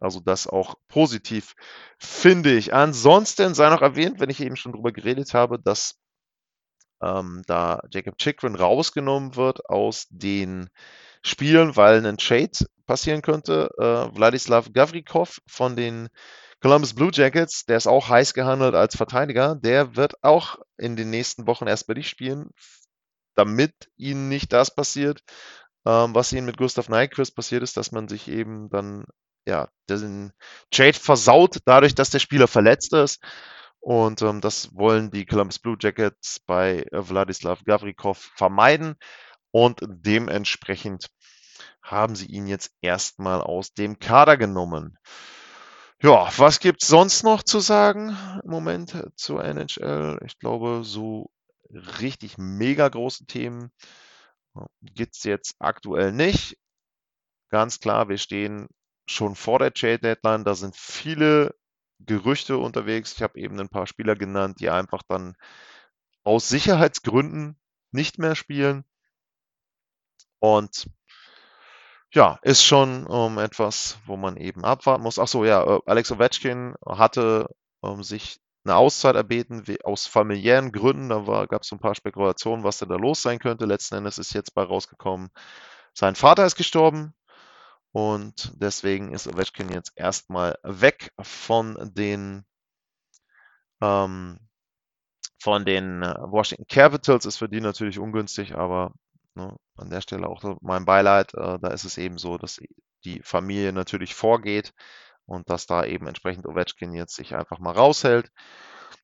Also 0.00 0.20
das 0.20 0.46
auch 0.46 0.76
positiv, 0.88 1.54
finde 1.98 2.52
ich. 2.54 2.72
Ansonsten 2.72 3.54
sei 3.54 3.68
noch 3.68 3.82
erwähnt, 3.82 4.18
wenn 4.18 4.30
ich 4.30 4.40
eben 4.40 4.56
schon 4.56 4.72
drüber 4.72 4.92
geredet 4.92 5.34
habe, 5.34 5.58
dass 5.60 5.96
ähm, 7.02 7.42
da 7.46 7.80
Jacob 7.90 8.18
Chikrin 8.18 8.54
rausgenommen 8.54 9.36
wird 9.36 9.68
aus 9.68 10.06
den 10.10 10.68
Spielen, 11.22 11.76
weil 11.76 12.04
ein 12.04 12.16
Trade 12.16 12.66
passieren 12.86 13.22
könnte. 13.22 13.70
Äh, 13.78 14.16
Wladislav 14.16 14.72
Gavrikov 14.72 15.40
von 15.46 15.76
den 15.76 16.08
Columbus 16.60 16.94
Blue 16.94 17.10
Jackets, 17.12 17.64
der 17.64 17.78
ist 17.78 17.86
auch 17.86 18.08
heiß 18.08 18.34
gehandelt 18.34 18.74
als 18.74 18.96
Verteidiger, 18.96 19.54
der 19.54 19.96
wird 19.96 20.22
auch 20.22 20.58
in 20.76 20.94
den 20.96 21.08
nächsten 21.08 21.46
Wochen 21.46 21.66
erst 21.66 21.86
bei 21.86 21.94
dich 21.94 22.08
spielen, 22.08 22.50
damit 23.34 23.72
ihnen 23.96 24.28
nicht 24.28 24.52
das 24.52 24.74
passiert, 24.74 25.22
ähm, 25.86 26.14
was 26.14 26.32
ihnen 26.32 26.46
mit 26.46 26.58
Gustav 26.58 26.88
Nyquist 26.88 27.34
passiert 27.34 27.62
ist, 27.62 27.76
dass 27.76 27.92
man 27.92 28.08
sich 28.08 28.28
eben 28.28 28.68
dann 28.68 29.04
ja 29.46 29.68
den 29.88 30.32
Trade 30.70 30.92
versaut, 30.92 31.58
dadurch, 31.64 31.94
dass 31.94 32.10
der 32.10 32.18
Spieler 32.18 32.46
verletzt 32.46 32.92
ist. 32.92 33.22
Und 33.80 34.22
ähm, 34.22 34.40
das 34.40 34.74
wollen 34.74 35.10
die 35.10 35.26
Columbus 35.26 35.58
Blue 35.58 35.76
Jackets 35.80 36.40
bei 36.40 36.84
Wladislav 36.92 37.64
Gavrikov 37.64 38.30
vermeiden. 38.36 38.96
Und 39.50 39.80
dementsprechend 39.82 41.08
haben 41.82 42.14
sie 42.14 42.26
ihn 42.26 42.46
jetzt 42.46 42.72
erstmal 42.82 43.40
aus 43.40 43.72
dem 43.72 43.98
Kader 43.98 44.36
genommen. 44.36 44.98
Ja, 46.02 46.30
was 46.36 46.60
gibt 46.60 46.82
es 46.82 46.88
sonst 46.88 47.24
noch 47.24 47.42
zu 47.42 47.60
sagen 47.60 48.16
im 48.44 48.50
Moment 48.50 49.06
zur 49.16 49.44
NHL? 49.44 50.18
Ich 50.24 50.38
glaube, 50.38 50.82
so 50.84 51.30
richtig 52.00 52.38
mega 52.38 52.88
große 52.88 53.26
Themen 53.26 53.70
gibt 54.82 55.16
es 55.16 55.24
jetzt 55.24 55.56
aktuell 55.58 56.12
nicht. 56.12 56.56
Ganz 57.50 57.80
klar, 57.80 58.08
wir 58.08 58.18
stehen 58.18 58.68
schon 59.06 59.34
vor 59.34 59.58
der 59.58 59.74
Trade 59.74 59.98
Deadline. 59.98 60.44
Da 60.44 60.54
sind 60.54 60.76
viele 60.76 61.54
Gerüchte 62.06 62.58
unterwegs. 62.58 63.12
Ich 63.14 63.22
habe 63.22 63.38
eben 63.38 63.58
ein 63.60 63.68
paar 63.68 63.86
Spieler 63.86 64.16
genannt, 64.16 64.60
die 64.60 64.70
einfach 64.70 65.02
dann 65.08 65.34
aus 66.24 66.48
Sicherheitsgründen 66.48 67.58
nicht 67.92 68.18
mehr 68.18 68.34
spielen. 68.34 68.84
Und 70.38 70.88
ja, 72.12 72.38
ist 72.42 72.64
schon 72.64 73.06
ähm, 73.10 73.38
etwas, 73.38 73.98
wo 74.06 74.16
man 74.16 74.36
eben 74.36 74.64
abwarten 74.64 75.02
muss. 75.04 75.18
Ach 75.18 75.28
so, 75.28 75.44
ja, 75.44 75.62
äh, 75.62 75.80
Alex 75.86 76.10
Ovechkin 76.10 76.74
hatte 76.84 77.46
ähm, 77.84 78.02
sich 78.02 78.40
eine 78.64 78.76
Auszeit 78.76 79.14
erbeten 79.16 79.64
aus 79.84 80.06
familiären 80.06 80.72
Gründen. 80.72 81.08
Da 81.08 81.46
gab 81.46 81.62
es 81.62 81.68
so 81.68 81.76
ein 81.76 81.80
paar 81.80 81.94
Spekulationen, 81.94 82.64
was 82.64 82.78
denn 82.78 82.88
da 82.88 82.96
los 82.96 83.22
sein 83.22 83.38
könnte. 83.38 83.64
Letzten 83.64 83.96
Endes 83.96 84.18
ist 84.18 84.34
jetzt 84.34 84.54
bei 84.54 84.62
rausgekommen, 84.62 85.30
sein 85.94 86.14
Vater 86.14 86.46
ist 86.46 86.56
gestorben 86.56 87.14
und 87.92 88.52
deswegen 88.56 89.12
ist 89.12 89.26
Ovechkin 89.26 89.70
jetzt 89.70 89.92
erstmal 89.96 90.58
weg 90.62 91.12
von 91.20 91.76
den 91.94 92.44
ähm, 93.80 94.38
von 95.42 95.64
den 95.64 96.02
äh, 96.02 96.14
Washington 96.20 96.66
Capitals. 96.68 97.26
Ist 97.26 97.38
für 97.38 97.48
die 97.48 97.60
natürlich 97.60 97.98
ungünstig, 97.98 98.54
aber 98.54 98.92
ne, 99.34 99.56
an 99.76 99.90
der 99.90 100.00
Stelle 100.02 100.28
auch 100.28 100.58
mein 100.60 100.84
Beileid. 100.84 101.34
Äh, 101.34 101.58
da 101.60 101.68
ist 101.68 101.84
es 101.84 101.98
eben 101.98 102.18
so, 102.18 102.38
dass 102.38 102.60
die 103.04 103.22
Familie 103.22 103.72
natürlich 103.72 104.14
vorgeht 104.14 104.72
und 105.26 105.50
dass 105.50 105.66
da 105.66 105.84
eben 105.84 106.06
entsprechend 106.06 106.46
Ovechkin 106.46 106.92
jetzt 106.92 107.16
sich 107.16 107.34
einfach 107.34 107.58
mal 107.58 107.72
raushält. 107.72 108.30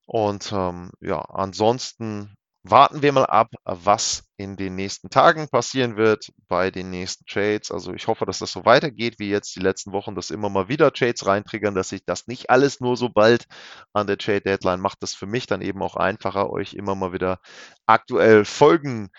Und 0.06 0.52
ähm, 0.52 0.92
ja, 1.00 1.20
ansonsten 1.20 2.36
warten 2.70 3.02
wir 3.02 3.12
mal 3.12 3.26
ab, 3.26 3.48
was 3.64 4.24
in 4.36 4.56
den 4.56 4.74
nächsten 4.74 5.08
Tagen 5.10 5.48
passieren 5.48 5.96
wird 5.96 6.32
bei 6.48 6.70
den 6.70 6.90
nächsten 6.90 7.24
Trades. 7.26 7.70
Also 7.70 7.92
ich 7.92 8.06
hoffe, 8.06 8.26
dass 8.26 8.38
das 8.38 8.52
so 8.52 8.64
weitergeht 8.64 9.18
wie 9.18 9.30
jetzt 9.30 9.56
die 9.56 9.60
letzten 9.60 9.92
Wochen, 9.92 10.14
dass 10.14 10.30
immer 10.30 10.48
mal 10.48 10.68
wieder 10.68 10.92
Trades 10.92 11.26
reintriggern, 11.26 11.74
dass 11.74 11.90
sich 11.90 12.04
das 12.04 12.26
nicht 12.26 12.50
alles 12.50 12.80
nur 12.80 12.96
so 12.96 13.08
bald 13.08 13.46
an 13.92 14.06
der 14.06 14.18
Trade 14.18 14.42
Deadline 14.42 14.80
macht. 14.80 15.02
Das 15.02 15.14
für 15.14 15.26
mich 15.26 15.46
dann 15.46 15.62
eben 15.62 15.82
auch 15.82 15.96
einfacher, 15.96 16.50
euch 16.50 16.74
immer 16.74 16.94
mal 16.94 17.12
wieder 17.12 17.40
aktuell 17.86 18.44
Folgen 18.44 19.10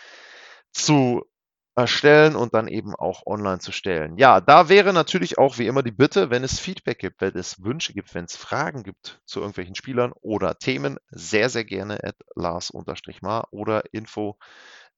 zu 0.72 1.24
erstellen 1.78 2.36
und 2.36 2.54
dann 2.54 2.68
eben 2.68 2.94
auch 2.96 3.26
online 3.26 3.60
zu 3.60 3.72
stellen. 3.72 4.18
Ja, 4.18 4.42
da 4.42 4.68
wäre 4.70 4.92
natürlich 4.94 5.38
auch 5.38 5.58
wie 5.60 5.68
immer 5.68 5.84
die 5.84 5.92
Bitte, 5.92 6.30
wenn 6.32 6.44
es 6.44 6.60
Feedback 6.60 6.98
gibt, 7.00 7.22
wenn 7.22 7.36
es 7.38 7.64
Wünsche 7.64 7.94
gibt, 7.94 8.14
wenn 8.16 8.26
es 8.26 8.36
Fragen 8.36 8.84
gibt 8.84 9.22
zu 9.26 9.40
irgendwelchen 9.40 9.76
Spielern 9.76 10.12
oder 10.22 10.58
Themen, 10.58 10.98
sehr, 11.12 11.50
sehr 11.50 11.66
gerne 11.66 12.04
at 12.04 12.16
Lars-Mar 12.36 13.48
oder 13.52 13.84
info 13.94 14.38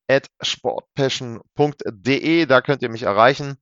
at 0.08 0.28
sportpassion.de. 0.42 2.46
Da 2.46 2.62
könnt 2.62 2.82
ihr 2.82 2.90
mich 2.90 3.04
erreichen 3.04 3.58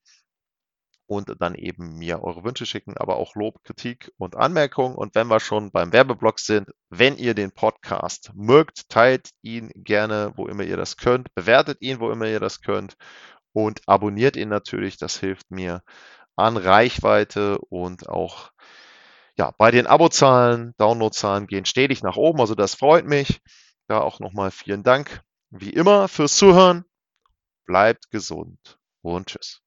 und 1.08 1.34
dann 1.40 1.56
eben 1.56 1.98
mir 1.98 2.22
eure 2.22 2.44
Wünsche 2.44 2.66
schicken, 2.66 2.96
aber 2.98 3.16
auch 3.16 3.36
Lob, 3.36 3.64
Kritik 3.64 4.12
und 4.18 4.36
Anmerkungen. 4.36 4.96
Und 4.96 5.16
wenn 5.16 5.28
wir 5.28 5.40
schon 5.40 5.72
beim 5.72 5.94
Werbeblock 5.94 6.40
sind, 6.40 6.70
wenn 6.90 7.18
ihr 7.18 7.34
den 7.34 7.52
Podcast 7.52 8.32
mögt, 8.36 8.90
teilt 8.90 9.32
ihn 9.42 9.72
gerne, 9.74 10.34
wo 10.36 10.48
immer 10.48 10.64
ihr 10.64 10.78
das 10.78 10.98
könnt, 10.98 11.34
bewertet 11.34 11.82
ihn, 11.82 12.00
wo 12.00 12.12
immer 12.12 12.28
ihr 12.28 12.42
das 12.42 12.62
könnt 12.62 12.96
und 13.54 13.82
abonniert 13.88 14.36
ihn 14.36 14.50
natürlich. 14.50 14.98
Das 14.98 15.18
hilft 15.18 15.50
mir 15.50 15.82
an 16.36 16.58
Reichweite 16.58 17.58
und 17.70 18.10
auch 18.10 18.52
ja, 19.38 19.52
bei 19.58 19.72
den 19.72 19.88
Abozahlen, 19.88 20.74
Downloadzahlen 20.78 21.48
gehen 21.48 21.66
stetig 21.66 22.04
nach 22.04 22.18
oben, 22.18 22.42
also 22.42 22.56
das 22.56 22.76
freut 22.76 23.06
mich. 23.06 23.42
Da 23.88 24.02
auch 24.02 24.20
nochmal 24.20 24.52
vielen 24.52 24.84
Dank, 24.84 25.22
wie 25.50 25.70
immer, 25.70 26.08
fürs 26.08 26.36
Zuhören. 26.36 26.84
Bleibt 27.66 28.10
gesund 28.12 28.78
und 29.02 29.28
tschüss. 29.28 29.67